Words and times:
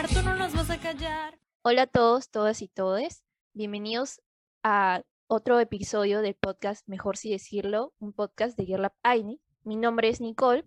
hablar, 0.00 0.16
tú 0.16 0.22
no 0.22 0.34
nos 0.36 0.54
vas 0.54 0.70
a 0.70 0.78
callar. 0.78 1.38
Hola 1.62 1.82
a 1.82 1.86
todos, 1.86 2.30
todas 2.30 2.62
y 2.62 2.68
todes. 2.68 3.22
Bienvenidos 3.52 4.22
a 4.62 5.02
otro 5.26 5.60
episodio 5.60 6.22
del 6.22 6.34
podcast 6.34 6.88
Mejor 6.88 7.18
si 7.18 7.30
decirlo, 7.30 7.92
un 7.98 8.14
podcast 8.14 8.56
de 8.56 8.64
Girlab 8.64 8.92
Aini. 9.02 9.40
Mi 9.62 9.76
nombre 9.76 10.08
es 10.08 10.20
Nicole 10.20 10.64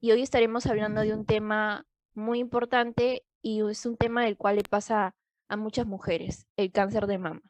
y 0.00 0.12
hoy 0.12 0.22
estaremos 0.22 0.66
hablando 0.66 1.00
de 1.00 1.14
un 1.14 1.24
tema 1.24 1.86
muy 2.12 2.40
importante 2.40 3.24
y 3.40 3.66
es 3.66 3.86
un 3.86 3.96
tema 3.96 4.24
del 4.24 4.36
cual 4.36 4.56
le 4.56 4.62
pasa 4.62 5.14
a 5.48 5.56
muchas 5.56 5.86
mujeres, 5.86 6.46
el 6.56 6.70
cáncer 6.70 7.06
de 7.06 7.16
mama. 7.16 7.42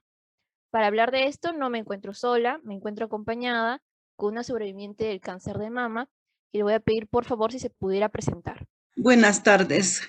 Para 0.71 0.87
hablar 0.87 1.11
de 1.11 1.27
esto 1.27 1.53
no 1.53 1.69
me 1.69 1.79
encuentro 1.79 2.15
sola, 2.15 2.61
me 2.63 2.75
encuentro 2.75 3.07
acompañada 3.07 3.83
con 4.15 4.35
una 4.35 4.45
sobreviviente 4.45 5.07
del 5.07 5.21
cáncer 5.21 5.59
de 5.59 5.71
mama 5.71 6.09
y 6.53 6.59
le 6.59 6.65
voy 6.65 6.75
a 6.75 6.81
pedir 6.81 7.09
por 7.09 7.25
favor 7.25 7.51
si 7.51 7.59
se 7.59 7.71
pudiera 7.71 8.09
presentar. 8.09 8.67
Buenas 8.95 9.43
tardes. 9.43 10.03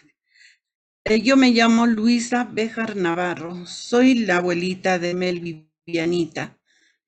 Eh, 1.06 1.22
yo 1.22 1.38
me 1.38 1.52
llamo 1.52 1.88
Luisa 1.88 2.44
Bejar 2.44 2.96
Navarro, 2.96 3.66
soy 3.66 4.16
la 4.16 4.38
abuelita 4.38 5.00
de 5.00 5.14
Mel 5.14 5.40
Vivianita 5.86 6.58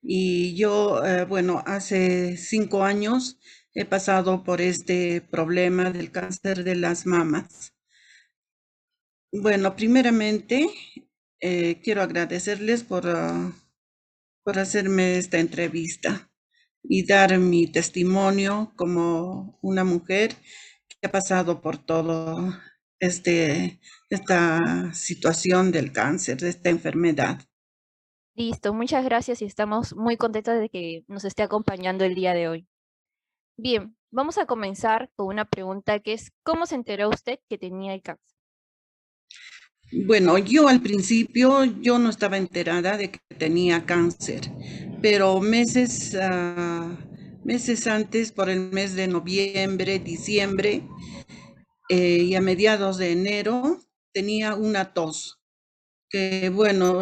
y 0.01 0.55
yo, 0.55 1.05
eh, 1.05 1.25
bueno, 1.25 1.61
hace 1.65 2.37
cinco 2.37 2.83
años 2.83 3.37
he 3.73 3.85
pasado 3.85 4.43
por 4.43 4.61
este 4.61 5.21
problema 5.21 5.91
del 5.91 6.11
cáncer 6.11 6.63
de 6.63 6.75
las 6.75 7.05
mamas. 7.05 7.73
Bueno, 9.33 9.75
primeramente 9.75 10.69
eh, 11.41 11.79
quiero 11.83 12.01
agradecerles 12.01 12.83
por, 12.83 13.07
ah, 13.07 13.53
por 14.43 14.57
hacerme 14.59 15.17
esta 15.17 15.39
entrevista 15.39 16.31
y 16.83 17.05
dar 17.05 17.37
mi 17.39 17.67
testimonio 17.67 18.73
como 18.75 19.59
una 19.61 19.83
mujer 19.83 20.35
que 20.87 21.07
ha 21.07 21.11
pasado 21.11 21.61
por 21.61 21.77
todo 21.77 22.53
este, 23.01 23.79
esta 24.09 24.93
situación 24.93 25.71
del 25.71 25.91
cáncer, 25.91 26.37
de 26.37 26.49
esta 26.49 26.69
enfermedad. 26.69 27.41
Listo, 28.35 28.73
muchas 28.73 29.03
gracias 29.03 29.41
y 29.41 29.45
estamos 29.45 29.93
muy 29.95 30.15
contentos 30.15 30.57
de 30.59 30.69
que 30.69 31.03
nos 31.07 31.25
esté 31.25 31.43
acompañando 31.43 32.05
el 32.05 32.15
día 32.15 32.33
de 32.33 32.47
hoy. 32.47 32.67
Bien, 33.57 33.97
vamos 34.11 34.37
a 34.37 34.45
comenzar 34.45 35.09
con 35.15 35.27
una 35.27 35.45
pregunta 35.45 35.99
que 35.99 36.13
es, 36.13 36.31
¿cómo 36.43 36.65
se 36.65 36.75
enteró 36.75 37.09
usted 37.09 37.39
que 37.49 37.57
tenía 37.57 37.93
el 37.93 38.01
cáncer? 38.01 38.37
Bueno, 40.05 40.37
yo 40.37 40.69
al 40.69 40.81
principio 40.81 41.65
yo 41.65 41.99
no 41.99 42.09
estaba 42.09 42.37
enterada 42.37 42.97
de 42.97 43.11
que 43.11 43.19
tenía 43.37 43.85
cáncer, 43.85 44.41
pero 45.01 45.41
meses, 45.41 46.15
ah, 46.21 46.97
meses 47.43 47.87
antes, 47.87 48.31
por 48.31 48.49
el 48.49 48.71
mes 48.71 48.95
de 48.95 49.07
noviembre, 49.07 49.99
diciembre 49.99 50.83
eh, 51.91 52.23
y 52.23 52.35
a 52.35 52.41
mediados 52.41 52.97
de 52.97 53.11
enero, 53.11 53.79
tenía 54.13 54.55
una 54.55 54.93
tos. 54.93 55.41
Que 56.09 56.49
bueno, 56.49 57.01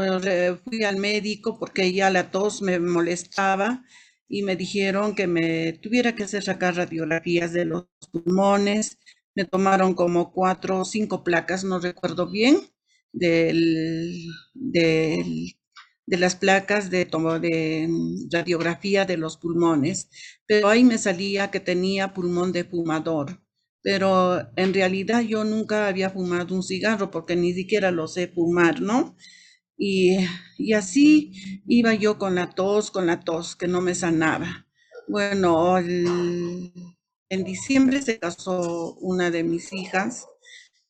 fui 0.65 0.83
al 0.83 0.97
médico 0.97 1.57
porque 1.59 1.93
ya 1.93 2.09
la 2.11 2.31
tos 2.31 2.61
me 2.61 2.79
molestaba 2.79 3.83
y 4.27 4.43
me 4.43 4.55
dijeron 4.55 5.15
que 5.15 5.27
me 5.27 5.73
tuviera 5.73 6.15
que 6.15 6.23
hacer 6.23 6.43
sacar 6.43 6.75
radiografías 6.75 7.53
de 7.53 7.65
los 7.65 7.87
pulmones. 8.11 8.99
Me 9.35 9.45
tomaron 9.45 9.95
como 9.95 10.31
cuatro 10.33 10.79
o 10.81 10.85
cinco 10.85 11.23
placas, 11.23 11.63
no 11.63 11.79
recuerdo 11.79 12.29
bien 12.29 12.59
del, 13.13 14.27
de 16.05 16.17
las 16.17 16.35
placas 16.35 16.89
de, 16.89 17.05
de 17.05 17.87
mm, 17.89 18.29
radiografía 18.31 19.05
de 19.05 19.17
los 19.17 19.37
pulmones, 19.37 20.09
pero 20.47 20.67
ahí 20.69 20.83
me 20.83 20.97
salía 20.97 21.51
que 21.51 21.59
tenía 21.61 22.13
pulmón 22.13 22.51
de 22.51 22.65
fumador. 22.65 23.41
Pero 23.81 24.39
en 24.57 24.73
realidad 24.73 25.21
yo 25.21 25.43
nunca 25.45 25.87
había 25.87 26.09
fumado 26.09 26.55
un 26.55 26.63
cigarro 26.63 27.11
porque 27.11 27.35
ni 27.35 27.53
siquiera 27.53 27.91
lo 27.91 28.07
sé 28.07 28.27
fumar, 28.27 28.81
¿no? 28.81 29.15
Y, 29.77 30.17
y 30.57 30.73
así 30.73 31.33
iba 31.67 31.93
yo 31.95 32.17
con 32.19 32.35
la 32.35 32.49
tos, 32.51 32.91
con 32.91 33.07
la 33.07 33.21
tos, 33.21 33.55
que 33.55 33.67
no 33.67 33.81
me 33.81 33.95
sanaba. 33.95 34.67
Bueno, 35.07 35.77
en 37.29 37.43
diciembre 37.43 38.01
se 38.01 38.19
casó 38.19 38.95
una 38.95 39.31
de 39.31 39.43
mis 39.43 39.73
hijas 39.73 40.25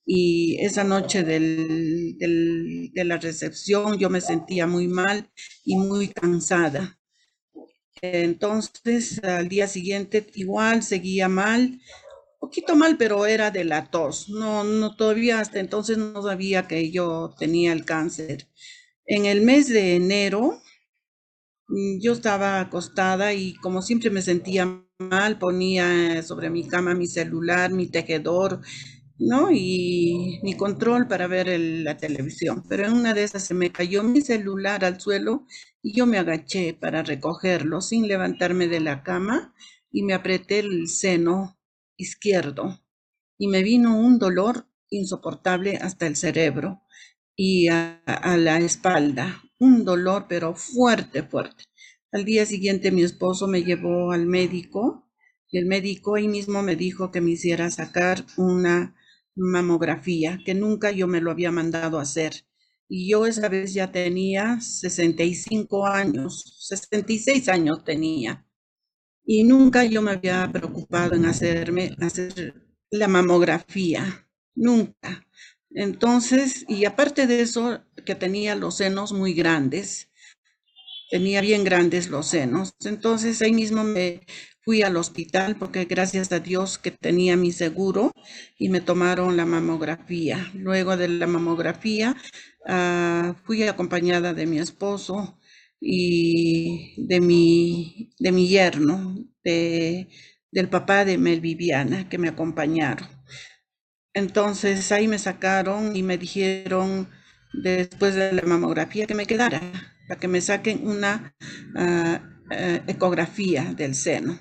y 0.06 0.58
esa 0.62 0.84
noche 0.84 1.24
de 1.24 3.04
la 3.06 3.18
recepción 3.18 3.98
yo 4.00 4.10
me 4.10 4.22
sentía 4.22 4.68
muy 4.68 4.88
mal 4.88 5.32
y 5.66 5.78
muy 5.78 6.10
cansada. 6.10 7.00
Entonces 8.02 9.24
al 9.24 9.50
día 9.50 9.68
siguiente 9.68 10.26
igual 10.36 10.84
seguía 10.84 11.28
mal, 11.30 11.80
poquito 12.40 12.76
mal, 12.76 12.98
pero 12.98 13.26
era 13.26 13.52
de 13.52 13.64
la 13.66 13.90
tos. 13.92 14.30
No, 14.30 14.64
no 14.64 14.96
todavía 14.96 15.40
hasta 15.40 15.60
entonces 15.60 15.98
no 15.98 16.22
sabía 16.24 16.68
que 16.68 16.92
yo 16.92 17.36
tenía 17.38 17.74
el 17.74 17.86
cáncer. 17.86 18.48
En 19.06 19.26
el 19.26 19.42
mes 19.42 19.70
de 19.70 19.96
enero 19.96 20.62
mm, 21.68 22.00
yo 22.02 22.14
estaba 22.14 22.60
acostada 22.60 23.34
y 23.34 23.56
como 23.56 23.82
siempre 23.82 24.10
me 24.10 24.22
sentía 24.22 24.66
mal, 25.00 25.40
ponía 25.40 26.22
sobre 26.24 26.50
mi 26.50 26.68
cama 26.68 26.94
mi 26.94 27.08
celular, 27.08 27.72
mi 27.72 27.88
tejedor, 27.88 28.62
¿no? 29.18 29.50
Y 29.52 30.40
mi 30.44 30.56
control 30.58 31.08
para 31.08 31.28
ver 31.28 31.48
la 31.60 31.98
televisión. 31.98 32.64
Pero 32.70 32.86
en 32.86 32.94
una 32.94 33.14
de 33.14 33.24
esas 33.24 33.44
se 33.46 33.54
me 33.54 33.72
cayó 33.72 34.04
mi 34.04 34.22
celular 34.22 34.86
al 34.86 35.00
suelo 35.02 35.46
y 35.82 35.94
yo 35.96 36.06
me 36.06 36.18
agaché 36.20 36.74
para 36.74 37.04
recogerlo 37.04 37.82
sin 37.82 38.08
levantarme 38.08 38.68
de 38.68 38.80
la 38.82 39.04
cama 39.04 39.54
y 39.92 40.04
me 40.04 40.14
apreté 40.14 40.60
el 40.60 40.88
seno 40.90 41.59
izquierdo 42.00 42.82
y 43.38 43.48
me 43.48 43.62
vino 43.62 44.00
un 44.00 44.18
dolor 44.18 44.68
insoportable 44.90 45.78
hasta 45.78 46.08
el 46.08 46.16
cerebro 46.16 46.82
y 47.36 47.68
a, 47.68 48.02
la 48.38 48.60
espalda, 48.60 49.44
un 49.60 49.86
dolor 49.86 50.26
pero 50.28 50.56
fuerte, 50.56 51.24
fuerte. 51.24 51.64
Al 52.12 52.26
día 52.26 52.46
siguiente 52.46 52.92
mi 52.92 53.04
esposo 53.04 53.48
me 53.48 53.64
llevó 53.64 54.12
al 54.12 54.26
médico 54.26 55.10
y 55.50 55.58
el 55.58 55.66
médico 55.66 56.16
ahí 56.16 56.28
mismo 56.28 56.64
me 56.64 56.76
dijo 56.76 57.12
que 57.12 57.22
me 57.22 57.32
hiciera 57.32 57.70
sacar 57.70 58.26
una 58.38 58.96
mamografía, 59.36 60.40
que 60.46 60.54
nunca 60.54 60.92
yo 60.92 61.08
me 61.08 61.22
lo 61.22 61.32
había 61.32 61.52
mandado 61.52 62.00
hacer. 62.00 62.46
Y 62.90 63.10
yo 63.10 63.26
esa 63.26 63.48
vez 63.48 63.74
ya 63.74 63.92
tenía 63.92 64.60
65 64.60 65.86
años, 65.86 66.66
66 66.68 67.48
años 67.50 67.84
tenía. 67.84 68.49
Y 69.32 69.44
nunca 69.44 69.84
yo 69.84 70.02
me 70.02 70.14
había 70.14 70.52
preocupado 70.52 71.14
en 71.14 71.26
hacerme 71.26 71.96
hacer 72.02 72.56
la 72.90 73.08
mamografía, 73.08 74.28
nunca. 74.56 75.24
Entonces, 75.70 76.66
y 76.68 76.86
aparte 76.86 77.28
de 77.28 77.42
eso, 77.42 77.84
que 78.08 78.16
tenía 78.16 78.56
los 78.56 78.78
senos 78.78 79.14
muy 79.14 79.36
grandes, 79.36 80.10
tenía 81.12 81.42
bien 81.42 81.64
grandes 81.64 82.10
los 82.10 82.26
senos. 82.26 82.74
Entonces 82.84 83.40
ahí 83.44 83.54
mismo 83.54 83.84
me 83.84 84.22
fui 84.62 84.82
al 84.82 84.98
hospital 84.98 85.58
porque 85.58 85.86
gracias 85.86 86.32
a 86.32 86.40
Dios 86.40 86.80
que 86.80 86.90
tenía 86.90 87.38
mi 87.38 87.52
seguro 87.52 88.12
y 88.58 88.70
me 88.70 88.82
tomaron 88.82 89.38
la 89.38 89.46
mamografía. 89.46 90.50
Luego 90.56 90.98
de 90.98 91.08
la 91.08 91.28
mamografía 91.28 92.16
ah, 92.66 93.36
fui 93.46 93.62
acompañada 93.62 94.34
de 94.34 94.48
mi 94.48 94.58
esposo 94.58 95.39
y 95.82 96.96
de 97.08 97.22
mi, 97.22 98.12
de 98.20 98.32
mi 98.32 98.48
yerno, 98.48 99.26
de, 99.44 100.08
del 100.52 100.70
papá 100.70 101.06
de 101.06 101.18
Mel 101.18 101.42
Viviana, 101.42 102.10
que 102.10 102.18
me 102.18 102.30
acompañaron. 102.30 103.08
Entonces 104.14 104.92
ahí 104.92 105.08
me 105.08 105.20
sacaron 105.20 105.96
y 105.96 106.04
me 106.04 106.18
dijeron 106.18 107.10
después 107.54 108.16
de 108.16 108.34
la 108.34 108.42
mamografía 108.44 109.08
que 109.08 109.16
me 109.16 109.26
quedara, 109.26 109.62
para 110.08 110.20
que 110.20 110.28
me 110.28 110.42
saquen 110.42 110.88
una 110.88 111.36
ah, 111.76 112.22
eh, 112.52 112.82
ecografía 112.88 113.74
del 113.76 113.96
seno. 113.96 114.40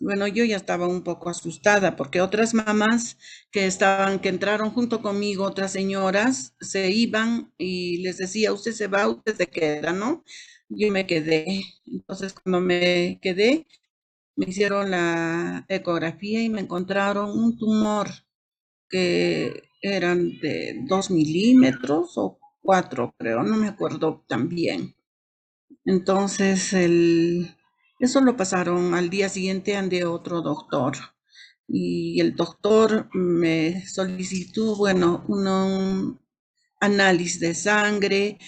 Bueno, 0.00 0.26
yo 0.26 0.44
ya 0.44 0.56
estaba 0.56 0.88
un 0.88 1.02
poco 1.02 1.28
asustada 1.28 1.94
porque 1.96 2.20
otras 2.22 2.54
mamás 2.54 3.18
que 3.50 3.66
estaban, 3.66 4.18
que 4.20 4.30
entraron 4.30 4.70
junto 4.70 5.02
conmigo, 5.02 5.44
otras 5.44 5.72
señoras, 5.72 6.54
se 6.60 6.90
iban 6.90 7.52
y 7.58 7.98
les 8.02 8.16
decía, 8.16 8.52
usted 8.52 8.72
se 8.72 8.86
va, 8.88 9.08
usted 9.08 9.36
se 9.36 9.46
queda, 9.48 9.92
¿no? 9.92 10.24
Yo 10.70 10.90
me 10.90 11.06
quedé. 11.06 11.64
Entonces, 11.86 12.32
cuando 12.32 12.60
me 12.62 13.18
quedé, 13.20 13.66
me 14.36 14.46
hicieron 14.48 14.90
la 14.92 15.66
ecografía 15.68 16.42
y 16.42 16.50
me 16.50 16.60
encontraron 16.62 17.30
un 17.38 17.58
tumor 17.58 18.08
que 18.90 19.64
eran 19.82 20.38
de 20.40 20.80
dos 20.88 21.10
milímetros 21.10 22.12
o 22.18 22.38
cuatro, 22.62 23.14
creo, 23.18 23.42
no 23.44 23.56
me 23.56 23.68
acuerdo 23.68 24.24
tan 24.28 24.48
bien. 24.48 24.94
Entonces, 25.84 26.72
el, 26.72 27.54
eso 28.00 28.22
lo 28.22 28.36
pasaron 28.36 28.94
al 28.94 29.10
día 29.10 29.28
siguiente 29.28 29.76
ante 29.76 30.04
otro 30.06 30.40
doctor. 30.40 30.94
Y 31.68 32.18
el 32.20 32.34
doctor 32.34 33.10
me 33.12 33.86
solicitó, 33.86 34.74
bueno, 34.74 35.24
un 35.28 36.18
análisis 36.80 37.40
de 37.40 37.54
sangre 37.54 38.38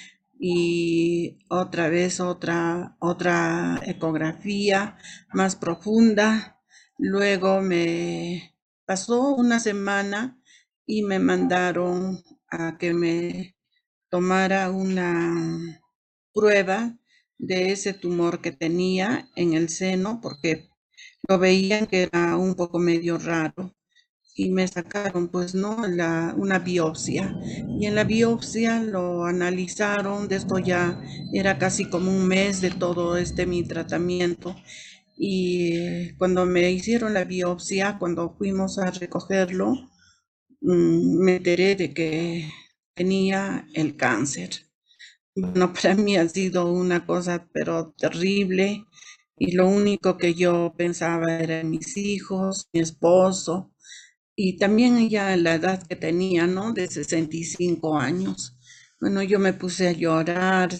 y 0.40 1.38
otra 1.48 1.88
vez 1.90 2.18
otra, 2.18 2.96
otra 2.98 3.78
ecografía 3.84 4.96
más 5.34 5.54
profunda. 5.54 6.58
Luego 6.96 7.60
me 7.60 8.56
pasó 8.86 9.34
una 9.34 9.60
semana 9.60 10.40
y 10.86 11.02
me 11.02 11.18
mandaron 11.18 12.22
a 12.48 12.78
que 12.78 12.94
me 12.94 13.56
tomara 14.08 14.70
una 14.70 15.82
prueba 16.32 16.98
de 17.42 17.72
ese 17.72 17.92
tumor 17.94 18.40
que 18.42 18.52
tenía 18.52 19.28
en 19.36 19.54
el 19.54 19.68
seno 19.68 20.20
porque 20.22 20.70
lo 21.28 21.38
veían 21.38 21.86
que 21.86 22.04
era 22.04 22.36
un 22.36 22.54
poco 22.54 22.78
medio 22.78 23.18
raro 23.18 23.74
y 24.36 24.50
me 24.50 24.66
sacaron 24.68 25.28
pues 25.28 25.54
no 25.54 25.86
la, 25.88 26.34
una 26.38 26.58
biopsia. 26.60 27.38
Y 27.80 27.86
en 27.86 27.94
la 27.96 28.04
biopsia 28.04 28.82
lo 28.82 29.24
analizaron 29.26 30.28
de 30.28 30.36
esto 30.36 30.58
ya 30.58 31.00
era 31.32 31.58
casi 31.58 31.86
como 31.90 32.10
un 32.10 32.26
mes 32.28 32.60
de 32.62 32.70
todo 32.70 33.16
este 33.16 33.46
mi 33.46 33.64
tratamiento 33.64 34.56
y 35.16 36.12
cuando 36.18 36.46
me 36.46 36.70
hicieron 36.72 37.14
la 37.14 37.24
biopsia 37.24 37.98
cuando 37.98 38.34
fuimos 38.38 38.78
a 38.78 38.90
recogerlo 38.90 39.74
mm, 40.60 41.18
me 41.24 41.36
enteré 41.36 41.76
de 41.76 41.92
que 41.94 42.50
tenía 42.94 43.66
el 43.74 43.96
cáncer 43.96 44.50
bueno 45.34 45.72
para 45.82 45.94
mí 45.94 46.16
ha 46.16 46.28
sido 46.28 46.72
una 46.72 47.06
cosa 47.06 47.48
pero 47.52 47.92
terrible 47.98 48.86
y 49.36 49.52
lo 49.52 49.68
único 49.68 50.16
que 50.16 50.34
yo 50.34 50.74
pensaba 50.76 51.38
era 51.38 51.64
mis 51.64 51.96
hijos 51.96 52.68
mi 52.72 52.80
esposo 52.80 53.72
y 54.34 54.56
también 54.56 55.08
ya 55.08 55.36
la 55.36 55.54
edad 55.54 55.86
que 55.86 55.96
tenía, 55.96 56.46
¿no? 56.46 56.72
De 56.72 56.88
65 56.88 57.98
años. 57.98 58.56
Bueno, 59.00 59.22
yo 59.22 59.38
me 59.38 59.52
puse 59.52 59.88
a 59.88 59.92
llorar, 59.92 60.70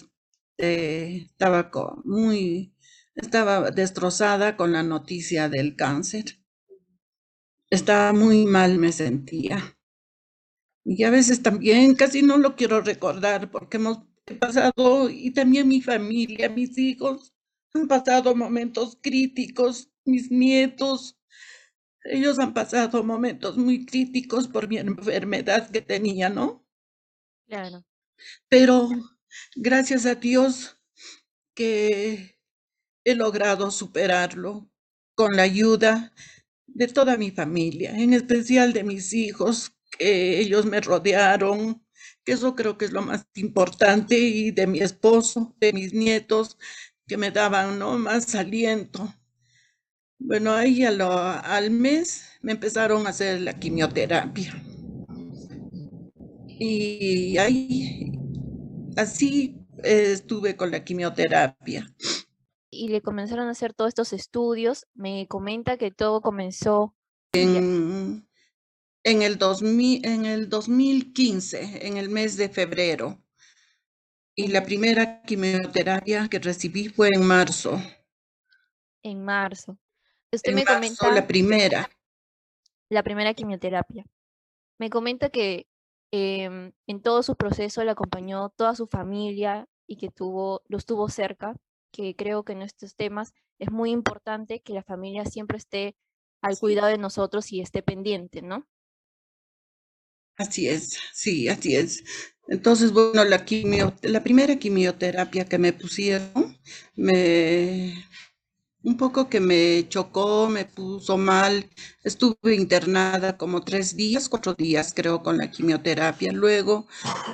eh, 0.57 1.27
estaba 1.27 1.69
muy, 2.03 2.75
estaba 3.15 3.71
destrozada 3.71 4.57
con 4.57 4.71
la 4.71 4.83
noticia 4.83 5.49
del 5.49 5.75
cáncer. 5.75 6.25
Estaba 7.69 8.13
muy 8.13 8.45
mal, 8.45 8.77
me 8.79 8.91
sentía. 8.91 9.77
Y 10.85 11.03
a 11.03 11.09
veces 11.09 11.41
también 11.41 11.95
casi 11.95 12.21
no 12.21 12.37
lo 12.37 12.55
quiero 12.55 12.81
recordar 12.81 13.51
porque 13.51 13.77
hemos 13.77 13.99
pasado, 14.39 15.09
y 15.09 15.31
también 15.31 15.67
mi 15.67 15.81
familia, 15.81 16.49
mis 16.49 16.77
hijos, 16.77 17.33
han 17.73 17.87
pasado 17.87 18.35
momentos 18.35 18.97
críticos, 19.01 19.89
mis 20.05 20.31
nietos, 20.31 21.17
ellos 22.03 22.39
han 22.39 22.53
pasado 22.53 23.03
momentos 23.03 23.57
muy 23.57 23.85
críticos 23.85 24.47
por 24.47 24.67
mi 24.67 24.77
enfermedad 24.77 25.69
que 25.71 25.81
tenía, 25.81 26.29
¿no? 26.29 26.65
Claro. 27.47 27.85
Pero 28.49 28.89
gracias 29.55 30.05
a 30.05 30.15
Dios 30.15 30.79
que 31.55 32.39
he 33.05 33.15
logrado 33.15 33.71
superarlo 33.71 34.69
con 35.15 35.35
la 35.35 35.43
ayuda 35.43 36.13
de 36.67 36.87
toda 36.87 37.17
mi 37.17 37.31
familia, 37.31 37.91
en 37.97 38.13
especial 38.13 38.73
de 38.73 38.83
mis 38.83 39.13
hijos, 39.13 39.73
que 39.97 40.39
ellos 40.39 40.65
me 40.65 40.81
rodearon, 40.81 41.85
eso 42.25 42.55
creo 42.55 42.77
que 42.77 42.85
es 42.85 42.91
lo 42.91 43.01
más 43.01 43.27
importante, 43.35 44.17
y 44.17 44.51
de 44.51 44.67
mi 44.67 44.79
esposo, 44.79 45.55
de 45.59 45.73
mis 45.73 45.93
nietos, 45.93 46.57
que 47.07 47.17
me 47.17 47.31
daban 47.31 47.79
¿no? 47.79 47.97
más 47.97 48.33
aliento. 48.35 49.13
Bueno, 50.19 50.53
ahí 50.53 50.85
al 50.85 51.71
mes 51.71 52.23
me 52.41 52.53
empezaron 52.53 53.05
a 53.05 53.09
hacer 53.09 53.41
la 53.41 53.59
quimioterapia. 53.59 54.53
Y 56.47 57.37
ahí, 57.37 58.11
así 58.95 59.57
estuve 59.83 60.55
con 60.55 60.71
la 60.71 60.83
quimioterapia. 60.83 61.93
Y 62.69 62.87
le 62.87 63.01
comenzaron 63.01 63.47
a 63.47 63.51
hacer 63.51 63.73
todos 63.73 63.89
estos 63.89 64.13
estudios. 64.13 64.87
Me 64.93 65.27
comenta 65.27 65.77
que 65.77 65.91
todo 65.91 66.21
comenzó 66.21 66.95
en, 67.33 68.27
en, 69.03 69.21
el, 69.21 69.37
2000, 69.37 70.05
en 70.05 70.25
el 70.25 70.49
2015, 70.49 71.87
en 71.87 71.97
el 71.97 72.09
mes 72.09 72.37
de 72.37 72.49
febrero. 72.49 73.21
Y 74.35 74.47
la 74.47 74.63
primera 74.63 75.21
quimioterapia 75.21 76.27
que 76.27 76.39
recibí 76.39 76.89
fue 76.89 77.09
en 77.13 77.25
marzo. 77.25 77.79
En 79.03 79.23
marzo. 79.23 79.77
Usted 80.31 80.53
me 80.53 80.65
comenta 80.65 81.11
la 81.11 81.27
primera. 81.27 81.89
La 82.89 83.03
primera 83.03 83.33
quimioterapia. 83.33 84.05
Me 84.79 84.89
comenta 84.89 85.29
que 85.29 85.67
em, 86.11 86.71
en 86.87 87.01
todo 87.01 87.21
su 87.21 87.35
proceso 87.35 87.83
le 87.83 87.91
acompañó 87.91 88.49
toda 88.49 88.75
su 88.75 88.87
familia 88.87 89.67
y 89.85 89.97
que 89.97 90.09
tuvo, 90.09 90.63
los 90.67 90.85
tuvo 90.85 91.09
cerca, 91.09 91.55
que 91.91 92.15
creo 92.15 92.43
que 92.43 92.53
en 92.53 92.63
estos 92.63 92.95
temas 92.95 93.33
es 93.59 93.71
muy 93.71 93.91
importante 93.91 94.61
que 94.61 94.73
la 94.73 94.83
familia 94.83 95.25
siempre 95.25 95.57
esté 95.57 95.95
al 96.41 96.57
cuidado 96.57 96.87
de 96.87 96.97
nosotros 96.97 97.51
y 97.51 97.61
esté 97.61 97.83
pendiente, 97.83 98.41
¿no? 98.41 98.67
Así 100.37 100.67
es, 100.67 100.97
sí, 101.13 101.47
así 101.47 101.75
es. 101.75 102.03
Entonces, 102.47 102.91
bueno, 102.91 103.23
la 103.23 103.45
quimio, 103.45 103.93
la 104.01 104.23
primera 104.23 104.57
quimioterapia 104.57 105.45
que 105.45 105.57
me 105.57 105.73
pusieron, 105.73 106.57
me, 106.95 107.93
un 108.83 108.97
poco 108.97 109.29
que 109.29 109.39
me 109.41 109.87
chocó, 109.89 110.49
me 110.49 110.65
puso 110.65 111.17
mal. 111.17 111.69
Estuve 112.03 112.55
internada 112.55 113.37
como 113.37 113.63
tres 113.63 113.95
días, 113.97 114.29
cuatro 114.29 114.53
días 114.55 114.93
creo 114.95 115.23
con 115.23 115.37
la 115.37 115.51
quimioterapia. 115.51 116.31
Luego 116.33 116.87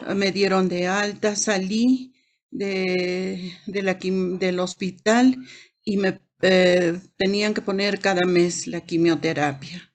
ah, 0.05 0.13
me 0.15 0.31
dieron 0.31 0.69
de 0.69 0.87
alta, 0.87 1.35
salí 1.35 2.13
de, 2.51 3.53
la, 3.67 3.95
del 3.95 4.59
hospital 4.59 5.37
y 5.85 5.97
me 5.97 6.21
eh, 6.41 6.99
tenían 7.17 7.53
que 7.53 7.61
poner 7.61 7.99
cada 7.99 8.25
mes 8.25 8.67
la 8.67 8.81
quimioterapia 8.81 9.91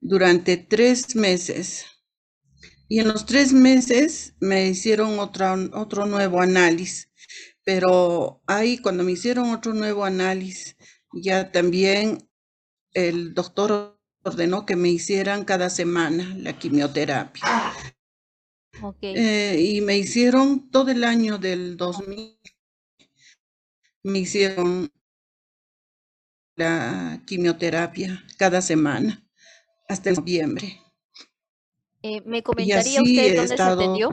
durante 0.00 0.56
tres 0.58 1.16
meses. 1.16 1.86
Y 2.90 2.98
en 2.98 3.06
los 3.06 3.24
tres 3.24 3.52
meses 3.52 4.34
me 4.40 4.66
hicieron 4.66 5.20
otro, 5.20 5.46
otro 5.74 6.06
nuevo 6.06 6.40
análisis. 6.40 7.08
Pero 7.62 8.42
ahí 8.48 8.78
cuando 8.78 9.04
me 9.04 9.12
hicieron 9.12 9.52
otro 9.52 9.72
nuevo 9.74 10.04
análisis, 10.04 10.76
ya 11.12 11.52
también 11.52 12.28
el 12.92 13.32
doctor 13.32 13.96
ordenó 14.24 14.66
que 14.66 14.74
me 14.74 14.88
hicieran 14.88 15.44
cada 15.44 15.70
semana 15.70 16.34
la 16.36 16.58
quimioterapia. 16.58 17.44
Eh, 19.02 19.60
y 19.72 19.80
me 19.82 19.96
hicieron 19.96 20.68
todo 20.72 20.90
el 20.90 21.04
año 21.04 21.38
del 21.38 21.76
2000, 21.76 22.40
me 24.02 24.18
hicieron 24.18 24.90
la 26.56 27.22
quimioterapia 27.24 28.24
cada 28.36 28.60
semana 28.60 29.24
hasta 29.88 30.10
noviembre. 30.10 30.80
Eh, 32.02 32.22
¿Me 32.24 32.42
comentaría 32.42 33.02
usted 33.02 33.36
dónde 33.36 33.56
se 33.56 33.62
atendió? 33.62 34.10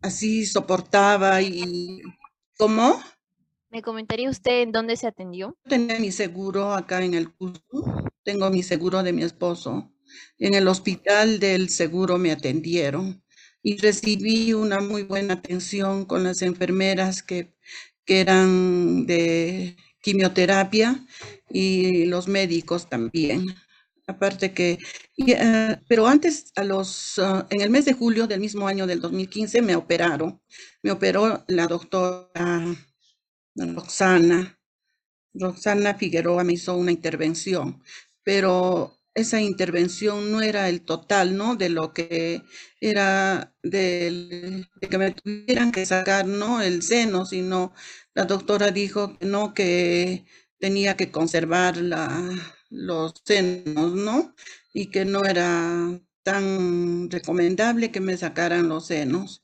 Así 0.00 0.46
soportaba 0.46 1.42
y... 1.42 2.00
¿Cómo? 2.58 3.02
¿Me 3.70 3.82
comentaría 3.82 4.30
usted 4.30 4.62
en 4.62 4.72
dónde 4.72 4.96
se 4.96 5.06
atendió? 5.06 5.58
Tenía 5.68 5.98
mi 5.98 6.10
seguro 6.10 6.72
acá 6.72 7.04
en 7.04 7.12
el 7.12 7.34
Cusco, 7.34 8.08
tengo 8.22 8.48
mi 8.48 8.62
seguro 8.62 9.02
de 9.02 9.12
mi 9.12 9.22
esposo. 9.22 9.92
En 10.38 10.54
el 10.54 10.68
hospital 10.68 11.38
del 11.38 11.68
seguro 11.68 12.16
me 12.16 12.32
atendieron 12.32 13.22
y 13.62 13.76
recibí 13.76 14.54
una 14.54 14.80
muy 14.80 15.02
buena 15.02 15.34
atención 15.34 16.06
con 16.06 16.24
las 16.24 16.40
enfermeras 16.40 17.22
que, 17.22 17.54
que 18.06 18.20
eran 18.20 19.04
de 19.06 19.76
quimioterapia 20.00 21.04
y 21.50 22.06
los 22.06 22.28
médicos 22.28 22.88
también. 22.88 23.54
Aparte 24.08 24.52
que, 24.54 24.78
eh, 25.16 25.76
pero 25.88 26.06
antes, 26.06 26.52
a 26.54 26.62
los, 26.62 27.18
ah, 27.18 27.46
en 27.50 27.60
el 27.60 27.70
mes 27.70 27.84
de 27.86 27.92
julio 27.92 28.26
del 28.28 28.40
mismo 28.40 28.68
año 28.68 28.86
del 28.86 29.00
2015 29.00 29.62
me 29.62 29.74
operaron. 29.74 30.40
Me 30.82 30.92
operó 30.92 31.44
la 31.48 31.66
doctora 31.66 32.64
Roxana. 33.56 34.58
Roxana 35.34 35.94
Figueroa 35.94 36.44
me 36.44 36.54
hizo 36.54 36.76
una 36.76 36.92
intervención, 36.92 37.82
pero 38.22 39.00
esa 39.14 39.40
intervención 39.40 40.30
no 40.30 40.40
era 40.42 40.68
el 40.68 40.82
total, 40.84 41.36
¿no? 41.36 41.56
De 41.56 41.68
lo 41.68 41.92
que 41.92 42.42
era 42.80 43.54
de, 43.62 44.66
que 44.88 44.98
me 44.98 45.12
tuvieran 45.12 45.72
que 45.72 45.84
sacar, 45.86 46.26
¿no? 46.26 46.62
El 46.62 46.82
seno, 46.82 47.26
sino 47.26 47.74
la 48.14 48.24
doctora 48.24 48.70
dijo 48.70 49.18
que 49.18 49.26
no, 49.26 49.52
que 49.54 50.26
tenía 50.58 50.96
que 50.96 51.10
conservar 51.10 51.76
la, 51.78 52.55
los 52.70 53.14
senos, 53.24 53.94
¿no? 53.94 54.34
Y 54.74 54.86
que 54.86 55.04
no 55.04 55.24
era 55.24 56.00
tan 56.22 57.10
recomendable 57.10 57.92
que 57.92 58.00
me 58.00 58.16
sacaran 58.16 58.68
los 58.68 58.86
senos. 58.86 59.42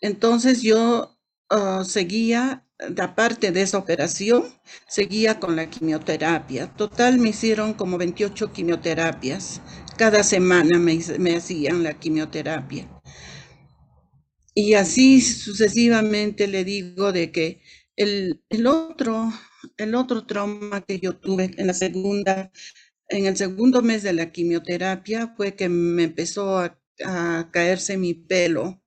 Entonces 0.00 0.62
yo 0.62 1.18
ah, 1.50 1.84
seguía 1.86 2.64
aparte 3.00 3.50
de 3.50 3.62
esa 3.62 3.78
operación, 3.78 4.44
seguía 4.86 5.40
con 5.40 5.56
la 5.56 5.68
quimioterapia. 5.68 6.68
Total 6.76 7.18
me 7.18 7.30
hicieron 7.30 7.74
como 7.74 7.98
28 7.98 8.52
quimioterapias. 8.52 9.60
Cada 9.96 10.22
semana 10.22 10.78
me, 10.78 11.36
hacían 11.36 11.82
la 11.82 11.94
quimioterapia. 11.94 12.88
Y 14.54 14.74
así 14.74 15.20
sucesivamente 15.20 16.46
le 16.46 16.64
digo 16.64 17.12
de 17.12 17.32
que 17.32 17.62
el, 17.96 18.40
otro, 18.66 19.32
el 19.76 19.94
otro 19.94 20.26
trauma 20.26 20.82
que 20.84 20.98
yo 21.00 21.16
tuve 21.16 21.50
en 21.56 21.66
la 21.68 21.74
segunda, 21.74 22.50
en 23.08 23.26
el 23.26 23.36
segundo 23.36 23.82
mes 23.82 24.02
de 24.02 24.12
la 24.14 24.32
quimioterapia 24.32 25.34
fue 25.36 25.54
que 25.56 25.68
me 25.68 26.04
empezó 26.04 26.58
a 26.60 27.50
caerse 27.52 27.96
mi 27.98 28.14
pelo. 28.14 28.82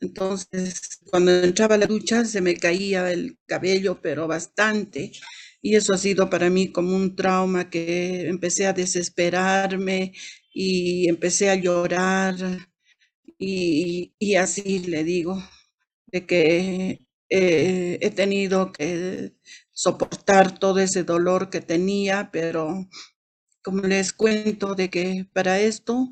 Entonces, 0.00 0.98
cuando 1.10 1.32
entraba 1.32 1.76
a 1.76 1.78
la 1.78 1.86
ducha 1.86 2.24
se 2.24 2.40
me 2.40 2.56
caía 2.56 3.10
el 3.12 3.38
cabello, 3.46 4.00
pero 4.02 4.26
bastante. 4.28 5.12
Y 5.62 5.76
eso 5.76 5.94
ha 5.94 5.98
sido 5.98 6.28
para 6.30 6.50
mí 6.50 6.72
como 6.72 6.94
un 6.96 7.16
trauma 7.16 7.70
que 7.70 8.28
empecé 8.28 8.66
a 8.66 8.72
desesperarme 8.74 10.12
y 10.52 11.08
empecé 11.08 11.50
a 11.50 11.54
llorar. 11.56 12.36
Y, 13.38 14.14
y 14.18 14.34
así 14.36 14.80
le 14.80 15.04
digo, 15.04 15.42
de 16.06 16.26
que 16.26 17.00
eh, 17.30 17.98
he 18.00 18.10
tenido 18.10 18.72
que 18.72 19.34
soportar 19.74 20.58
todo 20.58 20.78
ese 20.78 21.04
dolor 21.04 21.50
que 21.50 21.60
tenía, 21.60 22.30
pero 22.32 22.88
como 23.62 23.82
les 23.82 24.12
cuento 24.12 24.74
de 24.74 24.88
que 24.88 25.26
para 25.32 25.60
esto 25.60 26.08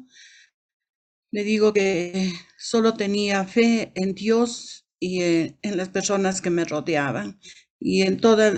le 1.30 1.44
digo 1.44 1.72
que 1.72 2.32
solo 2.58 2.94
tenía 2.94 3.44
fe 3.44 3.92
en 3.94 4.14
Dios 4.14 4.86
y 5.00 5.22
en, 5.22 5.76
las 5.76 5.88
personas 5.88 6.42
que 6.42 6.50
me 6.50 6.64
rodeaban 6.64 7.40
y 7.80 8.02
en 8.02 8.18
toda 8.18 8.52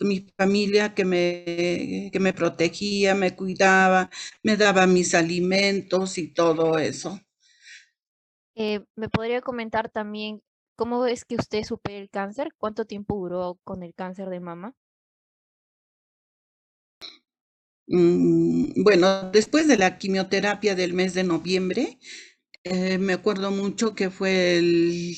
mi 0.00 0.26
familia 0.36 0.94
que 0.94 1.04
me, 1.04 2.10
que 2.12 2.18
me 2.18 2.32
protegía, 2.32 3.14
me 3.14 3.36
cuidaba, 3.36 4.10
me 4.42 4.56
daba 4.56 4.86
mis 4.86 5.14
alimentos 5.14 6.18
y 6.18 6.32
todo 6.32 6.78
eso. 6.78 7.20
Eh, 8.56 8.80
¿Me 8.96 9.08
podría 9.08 9.40
comentar 9.40 9.88
también 9.88 10.42
cómo 10.78 11.04
es 11.06 11.24
que 11.24 11.34
usted 11.34 11.64
supera 11.64 11.98
el 11.98 12.08
cáncer? 12.08 12.54
¿Cuánto 12.56 12.86
tiempo 12.86 13.16
duró 13.16 13.58
con 13.64 13.82
el 13.82 13.94
cáncer 13.94 14.30
de 14.30 14.38
mama? 14.38 14.76
Mm, 17.88 18.84
bueno, 18.84 19.30
después 19.32 19.66
de 19.66 19.76
la 19.76 19.98
quimioterapia 19.98 20.76
del 20.76 20.92
mes 20.92 21.14
de 21.14 21.24
noviembre, 21.24 21.98
eh, 22.62 22.98
me 22.98 23.14
acuerdo 23.14 23.50
mucho 23.50 23.94
que 23.96 24.10
fue 24.10 24.58
el 24.58 25.16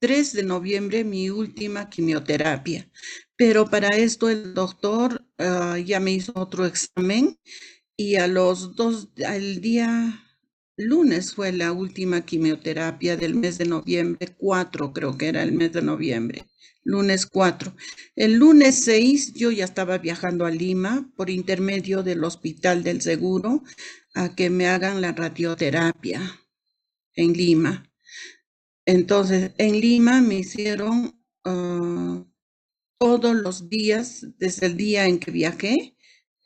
3 0.00 0.32
de 0.32 0.42
noviembre 0.42 1.04
mi 1.04 1.30
última 1.30 1.88
quimioterapia, 1.88 2.90
pero 3.36 3.70
para 3.70 3.88
esto 3.96 4.28
el 4.28 4.54
doctor 4.54 5.24
ah, 5.38 5.78
ya 5.78 6.00
me 6.00 6.12
hizo 6.12 6.32
otro 6.34 6.66
examen 6.66 7.38
y 7.96 8.16
a 8.16 8.26
los 8.26 8.74
dos, 8.74 9.10
al 9.24 9.60
día 9.60 10.20
lunes 10.76 11.34
fue 11.34 11.52
la 11.52 11.72
última 11.72 12.24
quimioterapia 12.24 13.16
del 13.16 13.34
mes 13.34 13.58
de 13.58 13.66
noviembre, 13.66 14.34
4 14.36 14.92
creo 14.92 15.16
que 15.18 15.28
era 15.28 15.42
el 15.42 15.52
mes 15.52 15.72
de 15.72 15.82
noviembre 15.82 16.46
lunes 16.84 17.26
4. 17.26 17.74
El 18.14 18.34
lunes 18.34 18.84
6 18.84 19.34
yo 19.34 19.50
ya 19.50 19.64
estaba 19.64 19.98
viajando 19.98 20.46
a 20.46 20.50
Lima 20.50 21.10
por 21.16 21.30
intermedio 21.30 22.02
del 22.02 22.22
Hospital 22.22 22.82
del 22.84 23.00
Seguro 23.00 23.64
a 24.14 24.34
que 24.34 24.50
me 24.50 24.68
hagan 24.68 25.00
la 25.00 25.12
radioterapia 25.12 26.20
en 27.14 27.32
Lima. 27.32 27.90
Entonces, 28.86 29.52
en 29.58 29.80
Lima 29.80 30.20
me 30.20 30.36
hicieron 30.36 31.18
ah, 31.44 32.24
todos 32.98 33.34
los 33.34 33.68
días, 33.68 34.26
desde 34.38 34.66
el 34.66 34.76
día 34.76 35.06
en 35.06 35.18
que 35.18 35.30
viajé, 35.30 35.96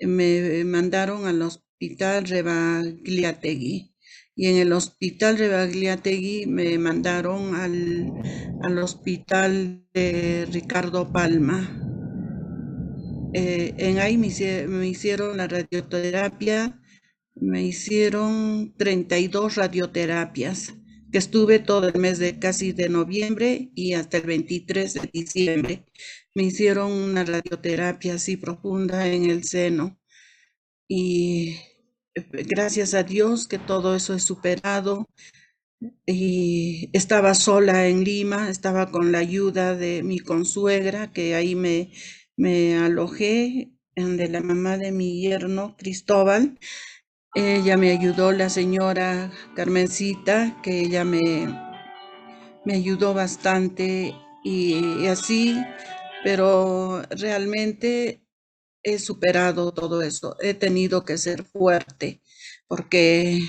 me 0.01 0.65
mandaron 0.65 1.27
al 1.27 1.43
Hospital 1.43 2.25
Rebagliategui 2.25 3.93
y 4.39 4.47
en 4.47 4.57
el 4.57 4.73
hospital 4.73 5.37
de 5.37 5.49
Bagliategui 5.49 6.47
me 6.47 6.79
mandaron 6.79 7.57
al, 7.57 8.13
al 8.63 8.79
hospital 8.79 9.85
de 9.93 10.47
Ricardo 10.53 11.13
Palma. 11.13 11.69
Eh, 13.35 13.75
en 13.79 13.99
ahí 13.99 14.17
me, 14.17 14.29
hicieron 14.87 15.39
la 15.39 15.49
radioterapia, 15.49 16.81
me 17.35 17.65
hicieron 17.65 18.75
32 18.77 19.57
radioterapias, 19.57 20.73
que 21.11 21.19
estuve 21.19 21.59
todo 21.59 21.89
el 21.89 21.99
mes 21.99 22.21
de 22.21 22.39
casi 22.39 22.71
de 22.71 22.89
noviembre 22.89 23.73
y 23.75 23.95
hasta 23.95 24.19
el 24.19 24.27
23 24.27 24.95
de 24.95 25.11
diciembre. 25.13 25.85
Me 26.37 26.45
hicieron 26.45 26.93
una 26.93 27.25
radioterapia 27.25 28.15
así 28.15 28.37
profunda 28.37 29.09
en 29.09 29.25
el 29.29 29.43
seno 29.43 29.99
y 30.87 31.57
gracias 32.31 32.95
a 32.95 33.03
Dios 33.03 33.49
que 33.49 33.59
todo 33.59 33.97
eso 33.97 34.15
es 34.15 34.25
superado. 34.25 35.07
Y 36.07 36.91
estaba 36.93 37.35
sola 37.35 37.87
en 37.87 38.03
Lima, 38.03 38.51
estaba 38.51 38.91
con 38.91 39.13
la 39.13 39.19
ayuda 39.19 39.77
de 39.77 40.03
mi 40.03 40.19
consuegra, 40.19 41.13
que 41.13 41.35
ahí 41.37 41.55
me, 41.55 41.93
me 42.37 42.77
alojé, 42.79 43.71
de 43.95 44.29
la 44.29 44.41
mamá 44.41 44.77
de 44.77 44.93
mi 44.93 45.21
yerno, 45.21 45.77
Cristóbal. 45.77 46.59
Ella 47.35 47.77
me 47.77 47.91
ayudó, 47.91 48.33
la 48.33 48.49
señora 48.49 49.33
Carmencita, 49.57 50.61
que 50.63 50.81
ella 50.81 51.05
me, 51.05 51.49
me 52.65 52.75
ayudó 52.75 53.15
bastante 53.15 54.15
y 54.45 55.07
así, 55.07 55.57
pero 56.25 57.03
realmente 57.11 58.23
he 58.83 58.99
superado 58.99 59.73
todo 59.73 60.03
eso. 60.03 60.37
He 60.41 60.55
tenido 60.55 61.05
que 61.05 61.19
ser 61.19 61.45
fuerte 61.45 62.23
porque 62.69 63.41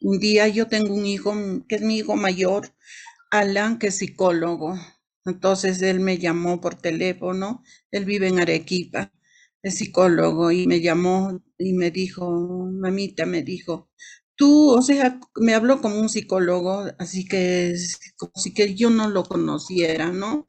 un 0.00 0.18
día 0.18 0.48
yo 0.48 0.68
tengo 0.68 0.94
un 0.94 1.06
hijo 1.06 1.34
que 1.68 1.76
es 1.76 1.82
mi 1.82 1.98
hijo 1.98 2.16
mayor, 2.16 2.72
Alan, 3.30 3.78
que 3.78 3.88
es 3.88 3.98
psicólogo. 3.98 4.74
Entonces 5.24 5.82
él 5.82 6.00
me 6.00 6.18
llamó 6.18 6.60
por 6.60 6.76
teléfono, 6.76 7.62
él 7.90 8.04
vive 8.04 8.28
en 8.28 8.40
Arequipa, 8.40 9.12
es 9.62 9.76
psicólogo, 9.76 10.52
y 10.52 10.66
me 10.68 10.80
llamó 10.80 11.42
y 11.58 11.72
me 11.74 11.90
dijo, 11.90 12.30
mamita, 12.72 13.26
me 13.26 13.42
dijo, 13.42 13.90
tú, 14.36 14.70
o 14.70 14.82
sea, 14.82 15.18
me 15.36 15.54
habló 15.54 15.80
como 15.82 15.98
un 16.00 16.08
psicólogo, 16.08 16.86
así 16.98 17.26
que 17.26 17.74
como 18.16 18.32
si 18.36 18.54
que 18.54 18.74
yo 18.76 18.90
no 18.90 19.08
lo 19.10 19.24
conociera, 19.24 20.12
¿no? 20.12 20.48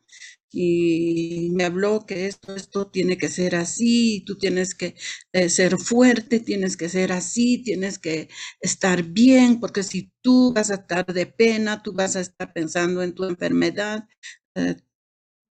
Y 0.52 1.50
me 1.54 1.66
habló 1.66 2.06
que 2.06 2.28
esto, 2.28 2.56
esto 2.56 2.88
tiene 2.90 3.18
que 3.18 3.28
ser 3.30 3.56
así, 3.56 4.24
tú 4.26 4.38
tienes 4.38 4.76
que 4.76 4.96
eh, 5.34 5.50
ser 5.50 5.78
fuerte, 5.78 6.40
tienes 6.40 6.78
que 6.78 6.90
ser 6.90 7.12
así, 7.12 7.62
tienes 7.64 8.00
que 8.00 8.30
estar 8.62 9.04
bien, 9.04 9.60
porque 9.60 9.84
si 9.84 10.12
tú 10.22 10.54
vas 10.54 10.72
a 10.72 10.76
estar 10.76 11.06
de 11.06 11.26
pena, 11.28 11.84
tú 11.84 11.94
vas 11.94 12.16
a 12.16 12.22
estar 12.22 12.54
pensando 12.54 13.04
en 13.04 13.14
tu 13.14 13.26
enfermedad, 13.26 14.08
eh, 14.56 14.76
va 14.76 14.82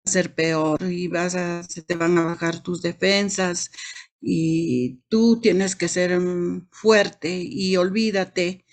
a 0.06 0.10
ser 0.12 0.36
peor 0.36 0.82
y 0.92 1.08
vas 1.08 1.36
a, 1.36 1.64
se 1.64 1.82
te 1.84 1.96
van 1.96 2.18
a 2.18 2.24
bajar 2.25 2.62
tus 2.64 2.82
defensas 2.82 3.72
y 4.22 5.02
tú 5.10 5.40
tienes 5.42 5.75
que 5.75 5.88
ser 5.88 6.20
mm, 6.20 6.68
fuerte 6.72 7.30
y 7.44 7.75
olvídate 7.78 8.66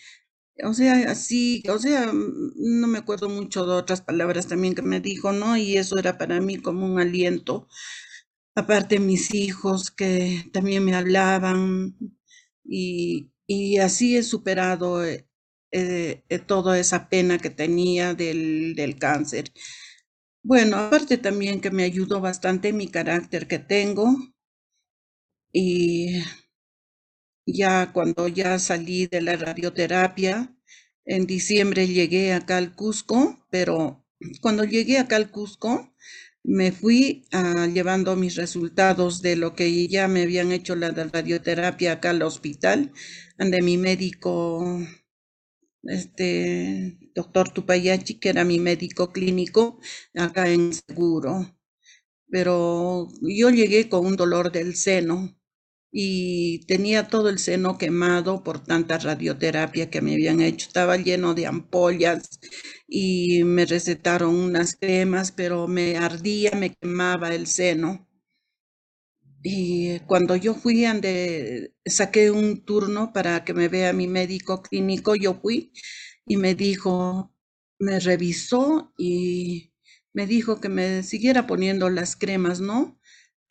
o 0.65 0.75
sea, 0.75 1.11
así, 1.11 1.63
o 1.69 1.79
sea, 1.79 2.13
mm, 2.13 2.53
no 2.57 2.87
me 2.89 2.99
acuerdo 2.99 3.29
mucho 3.29 3.67
de 3.67 3.75
otras 3.75 4.03
palabras 4.03 4.49
también 4.49 4.75
que 4.75 4.83
me 4.83 5.01
dijo, 5.01 5.33
¿no? 5.33 5.57
Y 5.57 5.77
eso 5.77 5.99
era 5.99 6.19
para 6.19 6.41
mí 6.41 6.59
como 6.59 6.87
un 6.87 7.01
aliento. 7.01 7.69
Aparte 8.55 9.01
mis 9.01 9.35
hijos 9.35 9.91
que 9.91 10.45
también 10.53 10.85
me 10.85 10.95
hablaban 10.97 11.97
y, 12.65 13.33
y 13.47 13.79
así 13.79 14.17
he 14.17 14.23
superado 14.23 15.05
eh, 15.05 15.29
eh, 15.73 16.25
eh, 16.29 16.39
toda 16.41 16.79
esa 16.79 17.09
pena 17.11 17.39
que 17.39 17.51
tenía 17.51 18.15
del, 18.15 18.75
del 18.77 18.99
cáncer. 18.99 19.53
Bueno, 20.45 20.77
aparte 20.79 21.19
también 21.19 21.61
que 21.61 21.71
me 21.73 21.85
ayudó 21.85 22.21
bastante 22.21 22.73
mi 22.73 22.89
carácter 22.89 23.49
que 23.49 23.59
tengo 23.59 24.17
y 25.53 26.23
ya 27.53 27.93
cuando 27.93 28.29
ya 28.29 28.59
salí 28.59 29.07
de 29.07 29.21
la 29.21 29.37
radioterapia, 29.37 30.55
en 31.05 31.27
diciembre 31.27 31.87
llegué 31.87 32.33
acá 32.33 32.57
al 32.59 32.75
Cusco, 32.75 33.47
pero 33.51 34.07
cuando 34.41 34.65
llegué 34.65 34.99
acá 34.99 35.17
al 35.17 35.31
Cusco, 35.31 35.95
me 36.45 36.73
fui 36.73 37.25
ah, 37.33 37.67
llevando 37.73 38.17
mis 38.17 38.37
resultados 38.37 39.23
de 39.23 39.37
lo 39.37 39.55
que 39.55 39.87
ya 39.89 40.09
me 40.09 40.23
habían 40.23 40.53
hecho 40.53 40.75
la 40.75 40.91
radioterapia 40.91 41.93
acá 41.93 42.11
al 42.11 42.23
hospital, 42.23 42.93
donde 43.39 43.63
mi 43.63 43.77
médico, 43.79 44.81
este 45.85 46.99
doctor 47.15 47.53
Tupayachi, 47.53 48.19
que 48.19 48.31
era 48.31 48.45
mi 48.45 48.59
médico 48.59 49.13
clínico 49.13 49.81
acá 50.15 50.49
en 50.49 50.73
Seguro. 50.73 51.57
Pero 52.29 53.09
yo 53.21 53.51
llegué 53.51 53.89
con 53.89 54.07
un 54.07 54.17
dolor 54.17 54.51
del 54.53 54.75
seno 54.75 55.42
y 55.93 56.65
tenía 56.67 57.09
todo 57.09 57.29
el 57.29 57.39
seno 57.39 57.79
quemado 57.79 58.43
por 58.43 58.65
tanta 58.65 58.99
radioterapia 58.99 59.91
que 59.91 60.01
me 60.01 60.15
habían 60.15 60.41
hecho. 60.41 60.67
Estaba 60.69 60.97
lleno 60.97 61.35
de 61.35 61.47
ampollas 61.47 62.29
y 62.89 63.45
me 63.45 63.67
recetaron 63.67 64.35
unas 64.35 64.77
cremas, 64.77 65.33
pero 65.33 65.69
me 65.69 65.97
ardía, 65.99 66.53
me 66.53 66.75
quemaba 66.75 67.35
el 67.35 67.47
seno. 67.47 68.09
Y 69.43 69.99
cuando 70.01 70.37
yo 70.37 70.55
fui, 70.55 70.85
ande, 70.85 71.75
saqué 71.85 72.31
un 72.31 72.65
turno 72.65 73.13
para 73.13 73.45
que 73.45 73.55
me 73.55 73.69
vea 73.69 73.93
mi 73.93 74.07
médico 74.07 74.63
clínico, 74.63 75.15
yo 75.17 75.35
fui 75.41 75.73
y 76.27 76.37
me 76.37 76.55
dijo, 76.55 77.35
me 77.79 77.99
revisó 77.99 78.93
y 78.97 79.73
me 80.13 80.27
dijo 80.27 80.61
que 80.61 80.69
me 80.69 81.03
siguiera 81.03 81.47
poniendo 81.47 81.91
las 81.91 82.15
cremas, 82.17 82.61
¿no? 82.61 83.01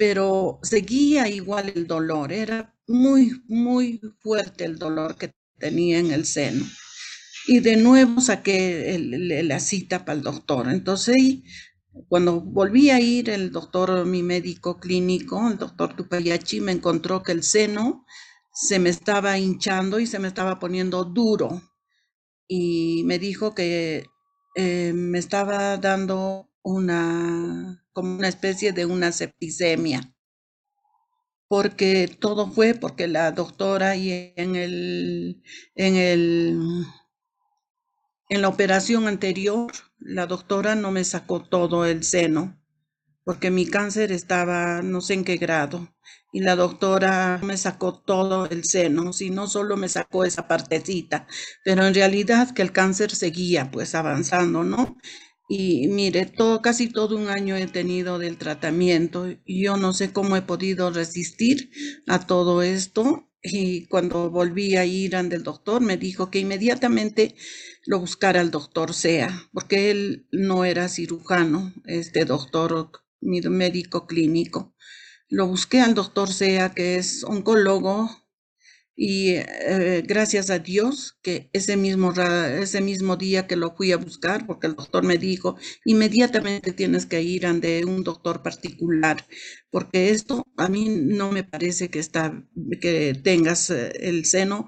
Pero 0.01 0.59
seguía 0.63 1.27
igual 1.27 1.71
el 1.75 1.85
dolor, 1.85 2.33
era 2.33 2.75
muy, 2.87 3.43
muy 3.47 4.01
fuerte 4.17 4.65
el 4.65 4.79
dolor 4.79 5.15
que 5.15 5.31
tenía 5.59 5.99
en 5.99 6.09
el 6.09 6.25
seno. 6.25 6.65
y 7.47 7.59
de 7.59 7.77
nuevo 7.77 8.19
saqué 8.19 8.97
la 9.43 9.59
cita 9.59 10.03
para 10.03 10.17
el 10.17 10.23
doctor. 10.23 10.69
Entonces, 10.69 11.43
cuando 12.09 12.41
volví 12.41 12.89
a 12.89 12.99
ir, 12.99 13.29
el 13.29 13.51
doctor, 13.51 14.03
mi 14.07 14.23
médico 14.23 14.79
clínico, 14.79 15.47
el 15.47 15.59
doctor 15.59 15.95
Tupayachi, 15.95 16.61
me 16.61 16.71
encontró 16.71 17.21
que 17.21 17.33
el 17.33 17.43
seno 17.43 18.03
se 18.51 18.79
me 18.79 18.89
estaba 18.89 19.37
hinchando 19.37 19.99
y 19.99 20.07
se 20.07 20.17
me 20.17 20.29
estaba 20.29 20.57
poniendo 20.57 21.03
duro. 21.03 21.61
Y 22.47 23.03
me 23.05 23.19
dijo 23.19 23.53
que 23.53 24.07
eh, 24.55 24.93
me 24.95 25.19
estaba 25.19 25.77
dando 25.77 26.50
una, 26.63 27.85
como 27.93 28.15
una 28.17 28.27
especie 28.27 28.73
de 28.73 28.85
una 28.85 29.11
septicemia. 29.11 30.13
Porque 31.47 32.07
todo 32.19 32.49
fue 32.49 32.73
porque 32.73 33.07
la 33.07 33.31
doctora 33.31 33.95
y 33.95 34.33
en 34.37 34.55
el, 34.55 35.43
en 35.75 35.95
el, 35.95 36.85
en 38.29 38.41
la 38.41 38.47
operación 38.47 39.07
anterior, 39.07 39.71
la 39.99 40.25
doctora 40.25 40.73
no 40.75 40.91
me 40.91 41.03
sacó 41.03 41.43
todo 41.43 41.85
el 41.85 42.03
seno, 42.03 42.59
porque 43.23 43.51
mi 43.51 43.67
cáncer 43.67 44.11
estaba 44.11 44.81
no 44.81 45.01
sé 45.01 45.15
en 45.15 45.25
qué 45.25 45.37
grado, 45.37 45.89
y 46.33 46.41
la 46.41 46.55
doctora 46.55 47.39
me 47.43 47.57
sacó 47.57 47.99
todo 47.99 48.47
el 48.47 48.63
seno, 48.65 49.13
si 49.13 49.29
no 49.29 49.47
solo 49.47 49.77
me 49.77 49.89
sacó 49.89 50.25
esa 50.25 50.47
partecita, 50.47 51.27
pero 51.65 51.85
en 51.85 51.93
realidad 51.93 52.51
que 52.53 52.61
el 52.63 52.71
cáncer 52.71 53.11
seguía 53.15 53.71
pues 53.71 53.95
avanzando, 53.95 54.63
¿no? 54.63 54.97
Y 55.53 55.89
mire, 55.89 56.27
todo, 56.27 56.61
casi 56.61 56.87
todo 56.87 57.17
un 57.17 57.27
año 57.27 57.57
he 57.57 57.67
tenido 57.67 58.19
del 58.19 58.37
tratamiento 58.37 59.27
y 59.45 59.65
yo 59.65 59.75
no 59.75 59.91
sé 59.91 60.13
cómo 60.13 60.37
he 60.37 60.41
podido 60.41 60.91
resistir 60.91 61.71
a 62.07 62.25
todo 62.25 62.61
esto 62.61 63.29
y 63.43 63.85
cuando 63.87 64.29
volví 64.29 64.77
a 64.77 64.85
ir 64.85 65.13
ante 65.13 65.35
el 65.35 65.43
doctor 65.43 65.81
me 65.81 65.97
dijo 65.97 66.31
que 66.31 66.39
inmediatamente 66.39 67.35
lo 67.85 67.99
buscara 67.99 68.39
al 68.39 68.49
doctor 68.49 68.93
Sea, 68.93 69.49
porque 69.51 69.91
él 69.91 70.25
no 70.31 70.63
era 70.63 70.87
cirujano, 70.87 71.73
este 71.83 72.23
doctor, 72.23 72.89
médico 73.19 74.07
clínico. 74.07 74.73
Lo 75.27 75.47
busqué 75.47 75.81
al 75.81 75.95
doctor 75.95 76.31
Sea, 76.31 76.69
que 76.73 76.95
es 76.95 77.25
oncólogo, 77.25 78.09
y 79.03 79.31
eh, 79.31 80.03
gracias 80.05 80.51
a 80.51 80.59
Dios 80.59 81.17
que 81.23 81.49
ese 81.53 81.75
mismo, 81.75 82.13
ese 82.13 82.81
mismo 82.81 83.17
día 83.17 83.47
que 83.47 83.55
lo 83.55 83.75
fui 83.75 83.91
a 83.91 83.97
buscar, 83.97 84.45
porque 84.45 84.67
el 84.67 84.75
doctor 84.75 85.03
me 85.03 85.17
dijo, 85.17 85.57
inmediatamente 85.85 86.71
tienes 86.71 87.07
que 87.07 87.23
ir 87.23 87.47
ante 87.47 87.83
un 87.83 88.03
doctor 88.03 88.43
particular, 88.43 89.25
porque 89.71 90.11
esto 90.11 90.45
a 90.55 90.69
mí 90.69 90.87
no 90.87 91.31
me 91.31 91.43
parece 91.43 91.89
que, 91.89 91.97
está, 91.97 92.45
que 92.79 93.19
tengas 93.23 93.71
eh, 93.71 93.91
el 94.01 94.25
seno 94.25 94.67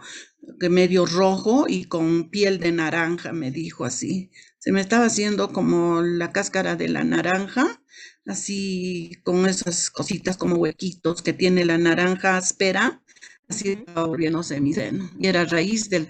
medio 0.67 1.05
rojo 1.05 1.65
y 1.69 1.85
con 1.85 2.31
piel 2.31 2.59
de 2.59 2.71
naranja, 2.71 3.33
me 3.33 3.51
dijo 3.51 3.85
así. 3.85 4.31
Se 4.57 4.71
me 4.71 4.81
estaba 4.81 5.05
haciendo 5.05 5.53
como 5.53 6.01
la 6.01 6.31
cáscara 6.31 6.75
de 6.75 6.89
la 6.89 7.03
naranja, 7.03 7.83
así 8.25 9.11
con 9.23 9.45
esas 9.45 9.91
cositas 9.91 10.37
como 10.37 10.55
huequitos 10.55 11.21
que 11.21 11.33
tiene 11.33 11.65
la 11.65 11.77
naranja 11.77 12.35
áspera 12.35 13.03
así 13.47 13.71
estaba 13.71 14.07
mi 14.59 14.73
seno. 14.73 15.09
Y 15.19 15.27
era 15.27 15.45
raíz 15.45 15.89
del 15.89 16.07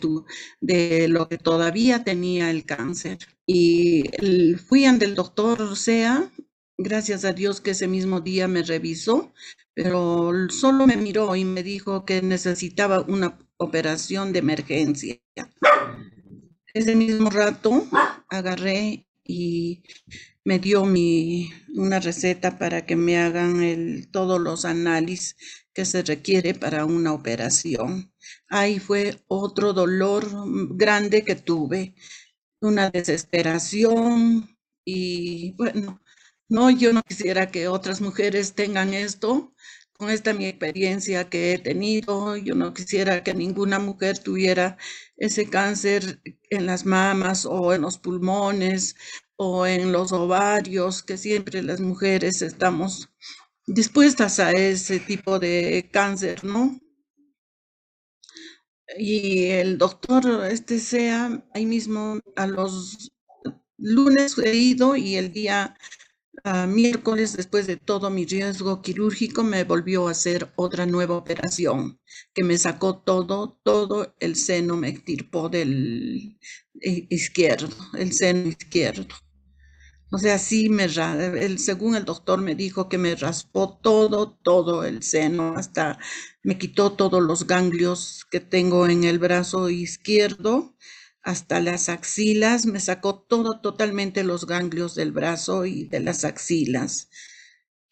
de 0.61 1.07
lo 1.07 1.27
que 1.27 1.37
todavía 1.37 2.03
tenía 2.03 2.49
el 2.51 2.65
cáncer. 2.65 3.17
Y 3.45 4.03
fui 4.67 4.85
ante 4.85 5.05
el 5.05 5.15
doctor 5.15 5.75
Sea, 5.75 6.31
gracias 6.77 7.25
a 7.25 7.33
Dios 7.33 7.61
que 7.61 7.71
ese 7.71 7.87
mismo 7.87 8.21
día 8.21 8.47
me 8.47 8.63
revisó, 8.63 9.33
pero 9.73 10.31
solo 10.49 10.87
me 10.87 10.97
miró 10.97 11.35
y 11.35 11.45
me 11.45 11.63
dijo 11.63 12.05
que 12.05 12.21
necesitaba 12.21 13.01
una 13.01 13.37
operación 13.57 14.33
de 14.33 14.39
emergencia. 14.39 15.19
Ese 16.73 16.95
mismo 16.95 17.29
rato 17.29 17.87
agarré 18.29 19.07
y 19.23 19.83
me 20.45 20.59
dio 20.59 20.85
mi, 20.85 21.51
una 21.75 21.99
receta 21.99 22.57
para 22.57 22.85
que 22.85 22.95
me 22.95 23.17
hagan 23.17 23.63
el, 23.63 24.09
todos 24.11 24.39
los 24.41 24.65
análisis 24.65 25.35
que 25.73 25.85
se 25.85 26.03
requiere 26.03 26.53
para 26.53 26.85
una 26.85 27.13
operación. 27.13 28.13
Ahí 28.49 28.79
fue 28.79 29.21
otro 29.27 29.73
dolor 29.73 30.25
grande 30.75 31.23
que 31.23 31.35
tuve, 31.35 31.95
una 32.61 32.89
desesperación 32.89 34.57
y 34.85 35.53
bueno, 35.57 36.01
no, 36.49 36.69
yo 36.69 36.93
no 36.93 37.01
quisiera 37.03 37.51
que 37.51 37.67
otras 37.67 38.01
mujeres 38.01 38.53
tengan 38.53 38.93
esto, 38.93 39.53
con 39.93 40.09
esta 40.09 40.33
mi 40.33 40.45
experiencia 40.45 41.29
que 41.29 41.53
he 41.53 41.59
tenido, 41.59 42.35
yo 42.37 42.55
no 42.55 42.73
quisiera 42.73 43.23
que 43.23 43.33
ninguna 43.33 43.79
mujer 43.79 44.19
tuviera 44.19 44.77
ese 45.17 45.49
cáncer 45.49 46.21
en 46.49 46.65
las 46.65 46.85
mamas 46.85 47.45
o 47.45 47.73
en 47.73 47.81
los 47.81 47.97
pulmones 47.97 48.95
o 49.37 49.65
en 49.65 49.91
los 49.91 50.11
ovarios, 50.11 51.03
que 51.03 51.17
siempre 51.17 51.63
las 51.63 51.79
mujeres 51.81 52.41
estamos 52.41 53.09
dispuestas 53.67 54.39
a 54.39 54.51
ese 54.51 54.99
tipo 54.99 55.39
de 55.39 55.89
cáncer, 55.91 56.43
¿no? 56.43 56.79
Y 58.97 59.45
el 59.45 59.77
doctor, 59.77 60.45
este 60.45 60.79
sea, 60.79 61.43
ahí 61.53 61.65
mismo 61.65 62.19
a 62.35 62.47
los 62.47 63.11
lunes 63.77 64.37
he 64.37 64.55
ido 64.55 64.95
y 64.95 65.15
el 65.15 65.31
día 65.31 65.75
ah, 66.43 66.67
miércoles, 66.67 67.35
después 67.37 67.67
de 67.67 67.77
todo 67.77 68.09
mi 68.09 68.25
riesgo 68.25 68.81
quirúrgico, 68.81 69.43
me 69.43 69.63
volvió 69.63 70.07
a 70.07 70.11
hacer 70.11 70.51
otra 70.55 70.85
nueva 70.85 71.15
operación 71.17 71.99
que 72.33 72.43
me 72.43 72.57
sacó 72.57 72.99
todo, 72.99 73.59
todo 73.63 74.15
el 74.19 74.35
seno, 74.35 74.77
me 74.77 74.89
extirpó 74.89 75.49
del 75.49 76.37
izquierdo, 76.83 77.75
el 77.97 78.13
seno 78.13 78.49
izquierdo. 78.49 79.07
O 80.11 80.19
sea, 80.19 80.37
sí 80.37 80.69
me, 80.69 80.85
el, 80.85 81.57
según 81.59 81.95
el 81.95 82.05
doctor 82.05 82.39
me 82.41 82.53
dijo 82.55 82.87
que 82.87 82.97
me 82.99 83.15
raspó 83.15 83.79
todo, 83.81 84.31
todo 84.43 84.83
el 84.85 85.01
seno, 85.01 85.55
hasta 85.57 85.97
me 86.43 86.57
quitó 86.59 86.93
todos 86.93 87.21
los 87.23 87.47
ganglios 87.47 88.25
que 88.29 88.39
tengo 88.39 88.87
en 88.87 89.03
el 89.05 89.17
brazo 89.19 89.69
izquierdo, 89.69 90.75
hasta 91.23 91.59
las 91.61 91.89
axilas, 91.89 92.65
me 92.67 92.79
sacó 92.79 93.15
todo, 93.21 93.59
totalmente 93.61 94.23
los 94.23 94.45
ganglios 94.45 94.93
del 94.95 95.11
brazo 95.13 95.65
y 95.65 95.85
de 95.85 95.99
las 96.01 96.25
axilas. 96.25 97.09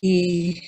Y 0.01 0.61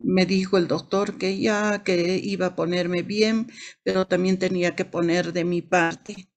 me 0.00 0.26
dijo 0.26 0.58
el 0.58 0.68
doctor 0.68 1.18
que 1.18 1.38
ya, 1.40 1.84
que 1.84 2.18
iba 2.24 2.46
a 2.48 2.56
ponerme 2.56 3.02
bien, 3.02 3.52
pero 3.84 4.08
también 4.08 4.38
tenía 4.40 4.76
que 4.76 4.86
poner 4.86 5.32
de 5.34 5.44
mi 5.44 5.62
parte. 5.62 6.29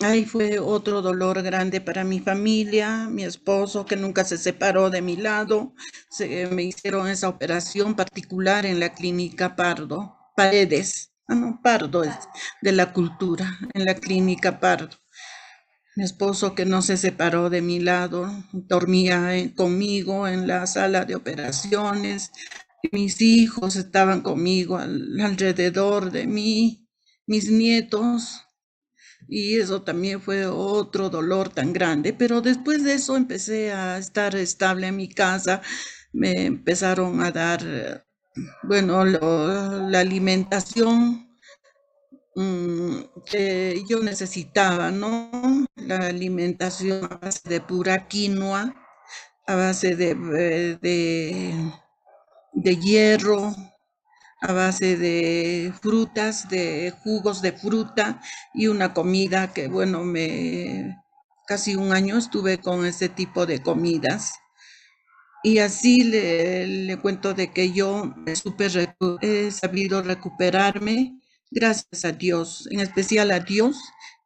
Ahí 0.00 0.24
fue 0.24 0.60
otro 0.60 1.02
dolor 1.02 1.42
grande 1.42 1.80
para 1.80 2.04
mi 2.04 2.20
familia, 2.20 3.08
mi 3.08 3.24
esposo 3.24 3.84
que 3.84 3.96
nunca 3.96 4.24
se 4.24 4.38
separó 4.38 4.90
de 4.90 5.02
mi 5.02 5.16
lado. 5.16 5.74
Se, 6.08 6.46
me 6.46 6.62
hicieron 6.62 7.08
esa 7.08 7.28
operación 7.28 7.96
particular 7.96 8.64
en 8.64 8.78
la 8.78 8.94
clínica 8.94 9.56
Pardo, 9.56 10.16
Paredes. 10.36 11.10
Ah, 11.26 11.34
no, 11.34 11.60
Pardo 11.60 12.02
de 12.62 12.72
la 12.72 12.92
cultura, 12.92 13.58
en 13.74 13.84
la 13.84 13.94
clínica 13.94 14.60
Pardo. 14.60 14.96
Mi 15.96 16.04
esposo 16.04 16.54
que 16.54 16.64
no 16.64 16.80
se 16.80 16.96
separó 16.96 17.50
de 17.50 17.60
mi 17.60 17.80
lado, 17.80 18.30
dormía 18.52 19.32
conmigo 19.56 20.28
en 20.28 20.46
la 20.46 20.68
sala 20.68 21.06
de 21.06 21.16
operaciones. 21.16 22.30
Mis 22.92 23.20
hijos 23.20 23.74
estaban 23.74 24.20
conmigo 24.20 24.78
alrededor 24.78 26.12
de 26.12 26.28
mí, 26.28 26.88
mis 27.26 27.50
nietos 27.50 28.47
y 29.28 29.58
eso 29.60 29.82
también 29.82 30.20
fue 30.20 30.46
otro 30.46 31.10
dolor 31.10 31.50
tan 31.50 31.72
grande, 31.72 32.12
pero 32.14 32.40
después 32.40 32.84
de 32.84 32.94
eso 32.94 33.16
empecé 33.16 33.72
a 33.72 33.98
estar 33.98 34.34
estable 34.36 34.88
en 34.88 34.96
mi 34.96 35.08
casa, 35.08 35.62
me 36.12 36.46
empezaron 36.46 37.20
a 37.22 37.30
dar, 37.30 38.06
bueno, 38.62 39.04
la 39.04 40.00
alimentación 40.00 41.28
mm, 42.34 42.96
que 43.26 43.82
yo 43.88 44.02
necesitaba, 44.02 44.90
¿no? 44.90 45.30
La 45.76 46.06
alimentación 46.06 47.04
a 47.04 47.16
base 47.16 47.48
de 47.48 47.60
pura 47.60 48.06
quinoa, 48.08 48.74
a 49.46 49.54
base 49.56 49.96
de, 49.96 50.10
eh, 50.12 50.78
de, 50.80 51.54
de 52.52 52.76
hierro, 52.76 53.54
a 54.40 54.52
base 54.52 54.96
de 54.96 55.72
frutas, 55.80 56.48
de 56.48 56.92
jugos 57.02 57.42
de 57.42 57.52
fruta 57.52 58.20
y 58.54 58.68
una 58.68 58.94
comida 58.94 59.52
que, 59.52 59.68
bueno, 59.68 60.04
me 60.04 60.96
casi 61.48 61.74
un 61.74 61.92
año 61.92 62.18
estuve 62.18 62.58
con 62.58 62.84
ese 62.84 63.08
tipo 63.08 63.46
de 63.46 63.62
comidas. 63.62 64.34
Y 65.42 65.58
así 65.58 66.02
le, 66.02 66.98
cuento 67.00 67.32
de 67.32 67.52
que 67.52 67.72
yo 67.72 68.14
super, 68.34 68.96
he 69.22 69.50
sabido 69.50 70.02
recuperarme 70.02 71.18
gracias 71.50 72.04
a 72.04 72.12
Dios, 72.12 72.68
en 72.70 72.80
especial 72.80 73.30
a 73.30 73.40
Dios 73.40 73.78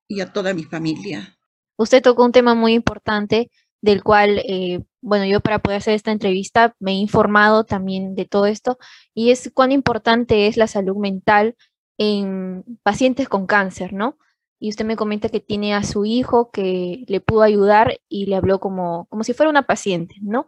y 0.08 0.20
a 0.20 0.32
toda 0.32 0.52
mi 0.52 0.64
familia. 0.64 1.38
Usted 1.76 2.02
tocó 2.02 2.24
un 2.24 2.32
tema 2.32 2.54
muy 2.54 2.74
importante 2.74 3.50
del 3.82 4.02
cual, 4.02 4.38
eh, 4.48 4.80
bueno, 5.02 5.26
yo 5.26 5.40
para 5.40 5.58
poder 5.58 5.78
hacer 5.78 5.94
esta 5.94 6.12
entrevista 6.12 6.74
me 6.80 6.92
he 6.92 6.94
informado 6.94 7.64
también 7.64 8.14
de 8.14 8.24
todo 8.24 8.46
esto 8.46 8.78
y 9.14 9.30
es 9.30 9.50
cuán 9.54 9.72
importante 9.72 10.46
es 10.46 10.56
la 10.56 10.66
salud 10.68 10.96
mental 10.96 11.56
en 11.98 12.64
pacientes 12.82 13.28
con 13.28 13.46
cáncer, 13.46 13.92
¿no? 13.92 14.16
y 14.62 14.68
usted 14.68 14.84
me 14.84 14.94
comenta 14.94 15.28
que 15.28 15.40
tiene 15.40 15.74
a 15.74 15.82
su 15.82 16.04
hijo 16.04 16.52
que 16.52 17.04
le 17.08 17.20
pudo 17.20 17.42
ayudar 17.42 17.98
y 18.08 18.26
le 18.26 18.36
habló 18.36 18.60
como, 18.60 19.06
como 19.06 19.24
si 19.24 19.32
fuera 19.32 19.50
una 19.50 19.66
paciente, 19.66 20.14
¿no? 20.22 20.46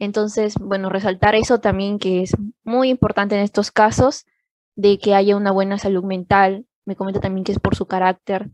Entonces, 0.00 0.56
bueno, 0.58 0.88
resaltar 0.88 1.36
eso 1.36 1.60
también 1.60 2.00
que 2.00 2.22
es 2.22 2.32
muy 2.64 2.88
importante 2.88 3.36
en 3.36 3.42
estos 3.42 3.70
casos 3.70 4.26
de 4.74 4.98
que 4.98 5.14
haya 5.14 5.36
una 5.36 5.52
buena 5.52 5.78
salud 5.78 6.02
mental. 6.02 6.66
Me 6.84 6.96
comenta 6.96 7.20
también 7.20 7.44
que 7.44 7.52
es 7.52 7.60
por 7.60 7.76
su 7.76 7.86
carácter. 7.86 8.50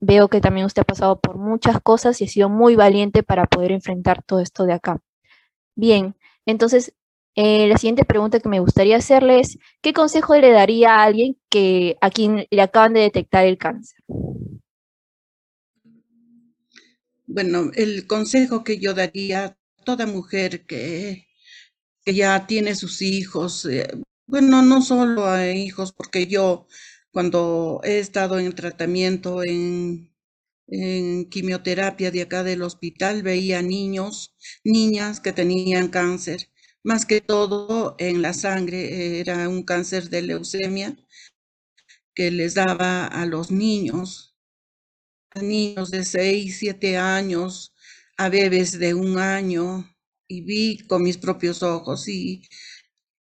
Veo 0.00 0.28
que 0.28 0.40
también 0.40 0.66
usted 0.66 0.82
ha 0.82 0.84
pasado 0.84 1.20
por 1.20 1.36
muchas 1.36 1.80
cosas 1.80 2.20
y 2.20 2.24
ha 2.24 2.28
sido 2.28 2.48
muy 2.48 2.76
valiente 2.76 3.22
para 3.22 3.46
poder 3.46 3.72
enfrentar 3.72 4.22
todo 4.22 4.40
esto 4.40 4.64
de 4.64 4.74
acá. 4.74 5.00
Bien, 5.74 6.14
entonces 6.46 6.94
eh, 7.40 7.68
la 7.68 7.78
siguiente 7.78 8.04
pregunta 8.04 8.40
que 8.40 8.48
me 8.48 8.58
gustaría 8.58 8.96
hacerle 8.96 9.38
es, 9.38 9.58
¿qué 9.80 9.92
consejo 9.92 10.36
le 10.36 10.50
daría 10.50 10.96
a 10.96 11.04
alguien 11.04 11.36
que 11.48 11.96
a 12.00 12.10
quien 12.10 12.48
le 12.50 12.62
acaban 12.62 12.94
de 12.94 13.00
detectar 13.00 13.46
el 13.46 13.58
cáncer? 13.58 13.96
Bueno, 17.26 17.70
el 17.74 18.06
consejo 18.08 18.64
que 18.64 18.78
yo 18.78 18.92
daría 18.92 19.44
a 19.44 19.56
toda 19.84 20.06
mujer 20.06 20.66
que, 20.66 21.28
que 22.04 22.14
ya 22.14 22.46
tiene 22.46 22.74
sus 22.74 23.02
hijos, 23.02 23.66
eh, 23.66 23.86
bueno, 24.26 24.60
no 24.62 24.82
solo 24.82 25.26
a 25.26 25.48
hijos, 25.52 25.92
porque 25.92 26.26
yo 26.26 26.66
cuando 27.12 27.80
he 27.84 27.98
estado 27.98 28.38
en 28.38 28.52
tratamiento 28.54 29.42
en, 29.44 30.12
en 30.68 31.28
quimioterapia 31.30 32.10
de 32.10 32.22
acá 32.22 32.42
del 32.44 32.62
hospital, 32.62 33.22
veía 33.22 33.62
niños, 33.62 34.36
niñas 34.64 35.20
que 35.20 35.32
tenían 35.32 35.88
cáncer, 35.88 36.50
más 36.84 37.06
que 37.06 37.20
todo 37.20 37.96
en 37.98 38.22
la 38.22 38.32
sangre, 38.34 39.20
era 39.20 39.48
un 39.48 39.62
cáncer 39.62 40.10
de 40.10 40.22
leucemia 40.22 40.96
que 42.14 42.30
les 42.30 42.54
daba 42.54 43.06
a 43.06 43.26
los 43.26 43.50
niños, 43.50 44.36
a 45.30 45.42
niños 45.42 45.90
de 45.90 46.04
6, 46.04 46.58
7 46.58 46.96
años, 46.96 47.74
a 48.16 48.28
bebés 48.28 48.78
de 48.78 48.94
un 48.94 49.18
año, 49.18 49.88
y 50.28 50.42
vi 50.42 50.78
con 50.86 51.02
mis 51.02 51.16
propios 51.16 51.62
ojos 51.62 52.08
y 52.08 52.42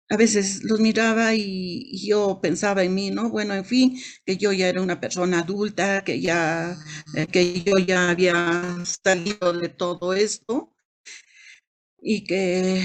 a 0.09 0.17
veces 0.17 0.63
los 0.63 0.79
miraba 0.79 1.35
y, 1.35 2.07
yo 2.07 2.39
pensaba 2.41 2.83
en 2.83 2.95
mí, 2.95 3.11
¿no? 3.11 3.29
Bueno, 3.29 3.53
en 3.53 3.65
fin, 3.65 3.99
que 4.25 4.37
yo 4.37 4.51
ya 4.51 4.67
era 4.69 4.81
una 4.81 4.99
persona 4.99 5.39
adulta, 5.41 6.03
que 6.03 6.19
ya, 6.21 6.77
eh, 7.15 7.27
que 7.27 7.61
yo 7.61 7.77
ya 7.77 8.09
había 8.09 8.83
salido 8.85 9.53
de 9.53 9.69
todo 9.69 10.13
esto 10.13 10.73
y 12.01 12.23
que 12.23 12.83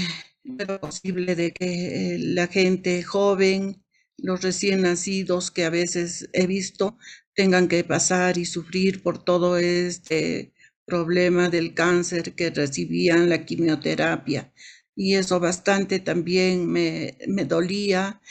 era 0.59 0.79
posible 0.79 1.35
de 1.35 1.51
que 1.51 2.17
la 2.19 2.47
gente 2.47 3.03
joven, 3.03 3.83
los 4.17 4.41
recién 4.41 4.81
nacidos 4.83 5.51
que 5.51 5.65
a 5.65 5.69
veces 5.69 6.29
he 6.33 6.47
visto, 6.47 6.97
tengan 7.33 7.67
que 7.67 7.83
pasar 7.83 8.37
y 8.37 8.45
sufrir 8.45 9.03
por 9.03 9.23
todo 9.23 9.57
este 9.57 10.53
problema 10.85 11.49
del 11.49 11.73
cáncer 11.73 12.35
que 12.35 12.51
recibían 12.51 13.29
la 13.29 13.45
quimioterapia 13.45 14.53
y 14.95 15.15
eso 15.15 15.39
bastante 15.39 15.99
también 15.99 16.67
me, 16.67 17.17
me 17.27 17.45
dolía 17.45 18.21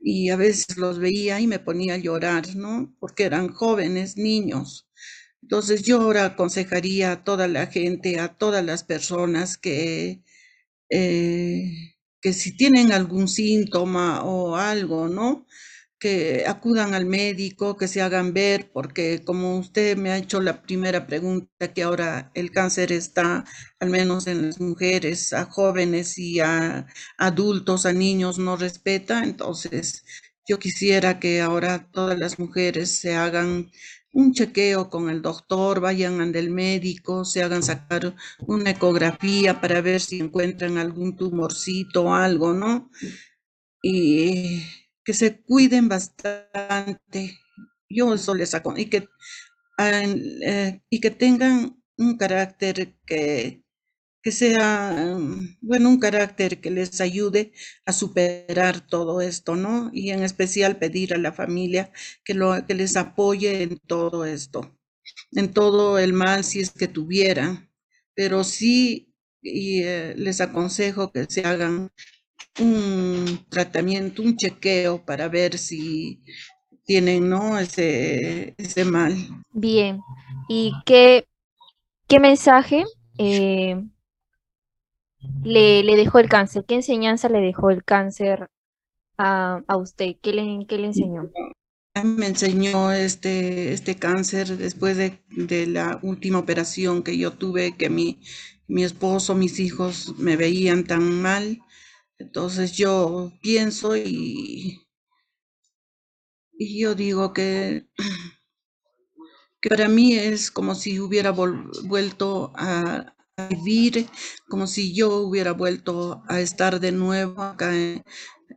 y 0.00 0.30
a 0.30 0.36
veces 0.36 0.76
los 0.78 0.98
veía 0.98 1.40
y 1.40 1.46
me 1.46 1.58
ponía 1.60 1.94
a 1.94 1.98
llorar, 1.98 2.56
¿no? 2.56 2.94
Porque 3.00 3.24
eran 3.24 3.48
jóvenes, 3.48 4.16
niños. 4.16 4.88
Entonces 5.42 5.82
yo 5.82 6.00
ahora 6.02 6.26
aconsejaría 6.26 7.12
a 7.12 7.24
toda 7.24 7.48
la 7.48 7.66
gente, 7.66 8.20
a 8.20 8.28
todas 8.36 8.64
las 8.64 8.84
personas 8.84 9.58
que, 9.58 10.22
eh, 10.90 11.72
que 12.20 12.32
si 12.32 12.56
tienen 12.56 12.92
algún 12.92 13.28
síntoma 13.28 14.24
o 14.24 14.56
algo, 14.56 15.08
¿no? 15.08 15.46
Que 16.00 16.44
acudan 16.46 16.94
al 16.94 17.06
médico, 17.06 17.76
que 17.76 17.86
se 17.88 18.02
hagan 18.02 18.32
ver, 18.34 18.70
porque 18.72 19.22
como 19.24 19.58
usted 19.58 19.96
me 19.98 20.10
ha 20.10 20.18
hecho 20.18 20.40
la 20.40 20.62
primera 20.62 21.06
pregunta, 21.06 21.72
que 21.74 21.82
ahora 21.82 22.32
el 22.34 22.50
cáncer 22.50 22.90
está 22.92 23.44
al 23.80 23.90
menos 23.90 24.26
en 24.26 24.46
las 24.46 24.60
mujeres, 24.60 25.32
a 25.34 25.44
jóvenes 25.44 26.18
y 26.18 26.40
a 26.40 26.86
adultos, 27.18 27.86
a 27.86 27.92
niños, 27.92 28.38
no 28.38 28.56
respeta, 28.56 29.24
entonces 29.24 30.04
yo 30.48 30.58
quisiera 30.58 31.20
que 31.20 31.40
ahora 31.42 31.88
todas 31.92 32.18
las 32.18 32.38
mujeres 32.38 32.90
se 32.90 33.14
hagan 33.14 33.70
un 34.12 34.32
chequeo 34.32 34.90
con 34.90 35.08
el 35.10 35.22
doctor, 35.22 35.80
vayan 35.80 36.20
al 36.20 36.50
médico, 36.50 37.24
se 37.24 37.42
hagan 37.42 37.62
sacar 37.62 38.14
una 38.40 38.70
ecografía 38.70 39.60
para 39.60 39.80
ver 39.82 40.00
si 40.00 40.18
encuentran 40.20 40.78
algún 40.78 41.16
tumorcito 41.16 42.04
o 42.04 42.14
algo, 42.14 42.52
¿no? 42.52 42.90
Y 43.82 44.64
que 45.10 45.14
se 45.14 45.40
cuiden 45.42 45.88
bastante. 45.88 47.36
Yo 47.88 48.14
eso 48.14 48.32
les 48.32 48.50
saco 48.50 48.78
y 48.78 48.86
que, 48.86 49.08
eh, 49.76 50.80
y 50.88 51.00
que 51.00 51.10
tengan 51.10 51.82
un 51.98 52.16
carácter 52.16 52.94
que, 53.04 53.64
que 54.22 54.30
sea, 54.30 55.16
mm, 55.18 55.58
bueno, 55.62 55.88
un 55.88 55.98
carácter 55.98 56.60
que 56.60 56.70
les 56.70 57.00
ayude 57.00 57.52
a 57.86 57.92
superar 57.92 58.86
todo 58.86 59.20
esto, 59.20 59.56
¿no? 59.56 59.90
Y 59.92 60.10
en 60.10 60.22
especial 60.22 60.78
pedir 60.78 61.12
a 61.12 61.18
la 61.18 61.32
familia 61.32 61.90
que, 62.24 62.34
lo, 62.34 62.64
que 62.64 62.74
les 62.74 62.96
apoye 62.96 63.64
en 63.64 63.78
todo 63.80 64.24
esto, 64.24 64.78
en 65.32 65.52
todo 65.52 65.98
el 65.98 66.12
mal 66.12 66.44
si 66.44 66.60
es 66.60 66.70
que 66.70 66.86
tuvieran, 66.86 67.68
pero 68.14 68.44
sí 68.44 69.12
y, 69.42 69.82
eh, 69.82 70.14
les 70.16 70.40
aconsejo 70.40 71.10
que 71.10 71.26
se 71.28 71.40
hagan 71.44 71.90
un 72.60 73.44
tratamiento, 73.48 74.22
un 74.22 74.36
chequeo 74.36 75.04
para 75.04 75.28
ver 75.28 75.58
si 75.58 76.22
tienen 76.84 77.28
¿no? 77.28 77.58
ese, 77.58 78.54
ese 78.58 78.84
mal. 78.84 79.14
Bien, 79.52 80.00
¿y 80.48 80.72
qué, 80.84 81.26
qué 82.08 82.20
mensaje 82.20 82.84
eh, 83.18 83.80
le, 85.44 85.82
le, 85.82 85.96
dejó 85.96 86.18
el 86.18 86.28
cáncer? 86.28 86.64
¿Qué 86.66 86.74
enseñanza 86.76 87.28
le 87.28 87.40
dejó 87.40 87.70
el 87.70 87.84
cáncer 87.84 88.48
a, 89.16 89.62
a 89.66 89.76
usted? 89.76 90.16
¿Qué 90.20 90.32
le, 90.32 90.66
qué 90.66 90.78
le 90.78 90.86
enseñó? 90.86 91.30
Me 92.04 92.26
enseñó 92.26 92.92
este, 92.92 93.72
este 93.72 93.96
cáncer 93.96 94.56
después 94.56 94.96
de, 94.96 95.20
de, 95.28 95.66
la 95.66 95.98
última 96.02 96.38
operación 96.38 97.02
que 97.02 97.18
yo 97.18 97.32
tuve, 97.32 97.76
que 97.76 97.90
mi, 97.90 98.20
mi 98.68 98.84
esposo, 98.84 99.34
mis 99.34 99.58
hijos 99.60 100.14
me 100.18 100.36
veían 100.36 100.84
tan 100.84 101.20
mal 101.20 101.60
entonces 102.20 102.72
yo 102.72 103.32
pienso 103.40 103.96
y, 103.96 104.78
y 106.52 106.80
yo 106.80 106.94
digo 106.94 107.32
que, 107.32 107.86
que, 109.62 109.68
para 109.70 109.88
mí 109.88 110.14
es 110.14 110.50
como 110.50 110.74
si 110.74 111.00
hubiera 111.00 111.30
vuelto 111.32 112.52
a, 112.56 113.14
vivir, 113.48 114.06
como 114.50 114.66
si 114.66 114.94
yo 114.94 115.16
hubiera 115.16 115.52
vuelto 115.52 116.22
a 116.28 116.40
estar 116.40 116.78
de 116.78 116.92
nuevo 116.92 117.42
acá 117.42 117.72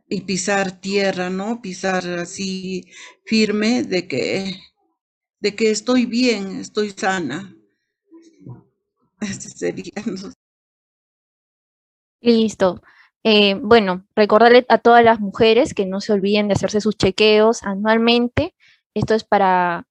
y 0.08 0.20
pisar 0.20 0.78
tierra, 0.82 1.30
¿no? 1.30 1.62
Pisar 1.62 2.06
así 2.18 2.84
firme 3.24 3.82
de 3.82 4.06
que, 4.06 4.60
de 5.40 5.54
que 5.56 5.70
estoy 5.70 6.04
bien, 6.04 6.60
estoy 6.60 6.90
sana. 6.90 7.56
Este 9.22 9.48
sería. 9.48 10.04
Listo. 12.20 12.82
Eh, 13.24 13.54
bueno, 13.60 14.06
recordarle 14.14 14.66
a 14.68 14.78
todas 14.78 15.02
las 15.02 15.18
mujeres 15.18 15.72
que 15.72 15.86
no 15.86 16.00
se 16.00 16.12
olviden 16.12 16.46
de 16.46 16.54
hacerse 16.54 16.80
sus 16.80 16.96
chequeos 16.96 17.62
anualmente. 17.62 18.54
Esto 18.94 19.14
es 19.14 19.24
para, 19.24 19.86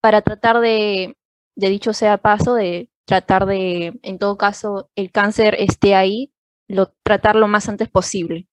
para 0.00 0.22
tratar 0.22 0.60
de, 0.60 1.16
de 1.56 1.68
dicho 1.68 1.92
sea 1.92 2.18
paso, 2.18 2.54
de 2.54 2.90
tratar 3.06 3.46
de, 3.46 3.98
en 4.02 4.18
todo 4.18 4.38
caso, 4.38 4.88
el 4.94 5.10
cáncer 5.10 5.56
esté 5.58 5.94
ahí, 5.94 6.32
lo, 6.68 6.94
tratar 7.02 7.36
lo 7.36 7.48
más 7.48 7.68
antes 7.68 7.88
posible. 7.88 8.46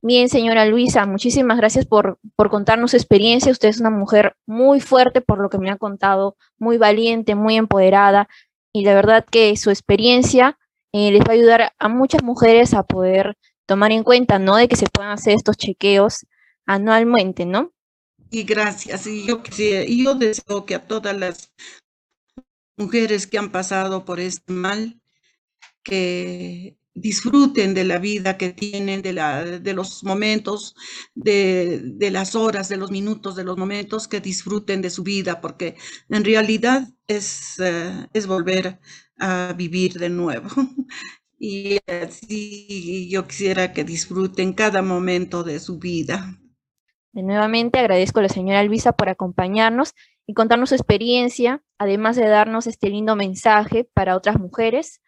Bien, 0.00 0.28
señora 0.28 0.64
Luisa, 0.64 1.06
muchísimas 1.06 1.58
gracias 1.58 1.84
por, 1.84 2.20
por 2.36 2.50
contarnos 2.50 2.92
su 2.92 2.96
experiencia. 2.96 3.50
Usted 3.50 3.68
es 3.68 3.80
una 3.80 3.90
mujer 3.90 4.36
muy 4.46 4.80
fuerte 4.80 5.20
por 5.20 5.40
lo 5.40 5.50
que 5.50 5.58
me 5.58 5.70
ha 5.70 5.76
contado, 5.76 6.36
muy 6.56 6.78
valiente, 6.78 7.34
muy 7.34 7.56
empoderada 7.56 8.28
y 8.72 8.84
la 8.84 8.94
verdad 8.94 9.26
que 9.28 9.56
su 9.56 9.70
experiencia 9.70 10.56
eh, 10.92 11.10
les 11.12 11.20
va 11.20 11.30
a 11.30 11.32
ayudar 11.32 11.72
a 11.78 11.88
muchas 11.88 12.22
mujeres 12.22 12.74
a 12.74 12.82
poder 12.82 13.36
tomar 13.66 13.92
en 13.92 14.02
cuenta, 14.02 14.38
¿no? 14.38 14.56
De 14.56 14.68
que 14.68 14.76
se 14.76 14.86
puedan 14.86 15.12
hacer 15.12 15.34
estos 15.34 15.56
chequeos 15.56 16.26
anualmente, 16.66 17.46
¿no? 17.46 17.72
Y 18.30 18.44
gracias. 18.44 19.06
Y 19.06 19.26
yo, 19.26 19.42
yo 19.42 20.14
deseo 20.14 20.66
que 20.66 20.74
a 20.74 20.86
todas 20.86 21.16
las 21.16 21.52
mujeres 22.76 23.26
que 23.26 23.38
han 23.38 23.50
pasado 23.50 24.04
por 24.04 24.20
este 24.20 24.52
mal, 24.52 25.00
que 25.82 26.76
disfruten 26.94 27.74
de 27.74 27.84
la 27.84 27.98
vida 27.98 28.36
que 28.36 28.52
tienen, 28.52 29.02
de, 29.02 29.12
la, 29.12 29.44
de 29.44 29.72
los 29.72 30.04
momentos, 30.04 30.74
de, 31.14 31.80
de, 31.82 32.10
las 32.10 32.34
horas, 32.34 32.68
de 32.68 32.76
los 32.76 32.90
minutos, 32.90 33.36
de 33.36 33.44
los 33.44 33.56
momentos, 33.56 34.08
que 34.08 34.20
disfruten 34.20 34.82
de 34.82 34.90
su 34.90 35.02
vida, 35.02 35.40
porque 35.40 35.76
en 36.08 36.24
realidad 36.24 36.88
es, 37.06 37.56
uh, 37.58 38.06
es 38.12 38.26
volver 38.26 38.80
a 39.18 39.54
vivir 39.56 39.94
de 39.94 40.10
nuevo. 40.10 40.48
Y 41.40 41.78
así 41.86 43.08
yo 43.08 43.28
quisiera 43.28 43.72
que 43.72 43.84
disfruten 43.84 44.52
cada 44.52 44.82
momento 44.82 45.44
de 45.44 45.60
su 45.60 45.78
vida. 45.78 46.36
De 47.12 47.22
nuevamente 47.22 47.78
agradezco 47.78 48.18
a 48.18 48.24
la 48.24 48.28
señora 48.28 48.62
Luisa 48.64 48.92
por 48.92 49.08
acompañarnos 49.08 49.94
y 50.26 50.34
contarnos 50.34 50.70
su 50.70 50.74
experiencia, 50.74 51.62
además 51.78 52.16
de 52.16 52.26
darnos 52.26 52.66
este 52.66 52.90
lindo 52.90 53.14
mensaje 53.14 53.84
para 53.94 54.16
otras 54.16 54.38
mujeres. 54.38 55.00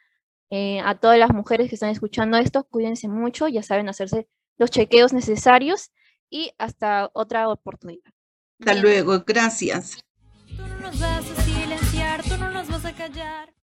Eh, 0.50 0.80
a 0.84 0.98
todas 0.98 1.18
las 1.18 1.32
mujeres 1.32 1.68
que 1.68 1.74
están 1.74 1.90
escuchando 1.90 2.36
esto, 2.38 2.64
cuídense 2.64 3.08
mucho, 3.08 3.46
ya 3.48 3.62
saben 3.62 3.88
hacerse 3.88 4.28
los 4.56 4.70
chequeos 4.70 5.12
necesarios 5.12 5.90
y 6.28 6.52
hasta 6.58 7.10
otra 7.12 7.48
oportunidad. 7.48 8.12
Hasta 8.60 8.74
luego, 8.74 9.24
gracias. 9.26 10.04
Tú 10.46 10.62
no 10.62 10.80
nos 10.80 10.98
vas 10.98 11.30
a 11.38 11.42
silenciar, 11.42 12.22
tú 12.22 12.36
no 12.36 12.50
nos 12.50 12.68
vas 12.68 12.84
a 12.84 12.92
callar. 12.92 13.52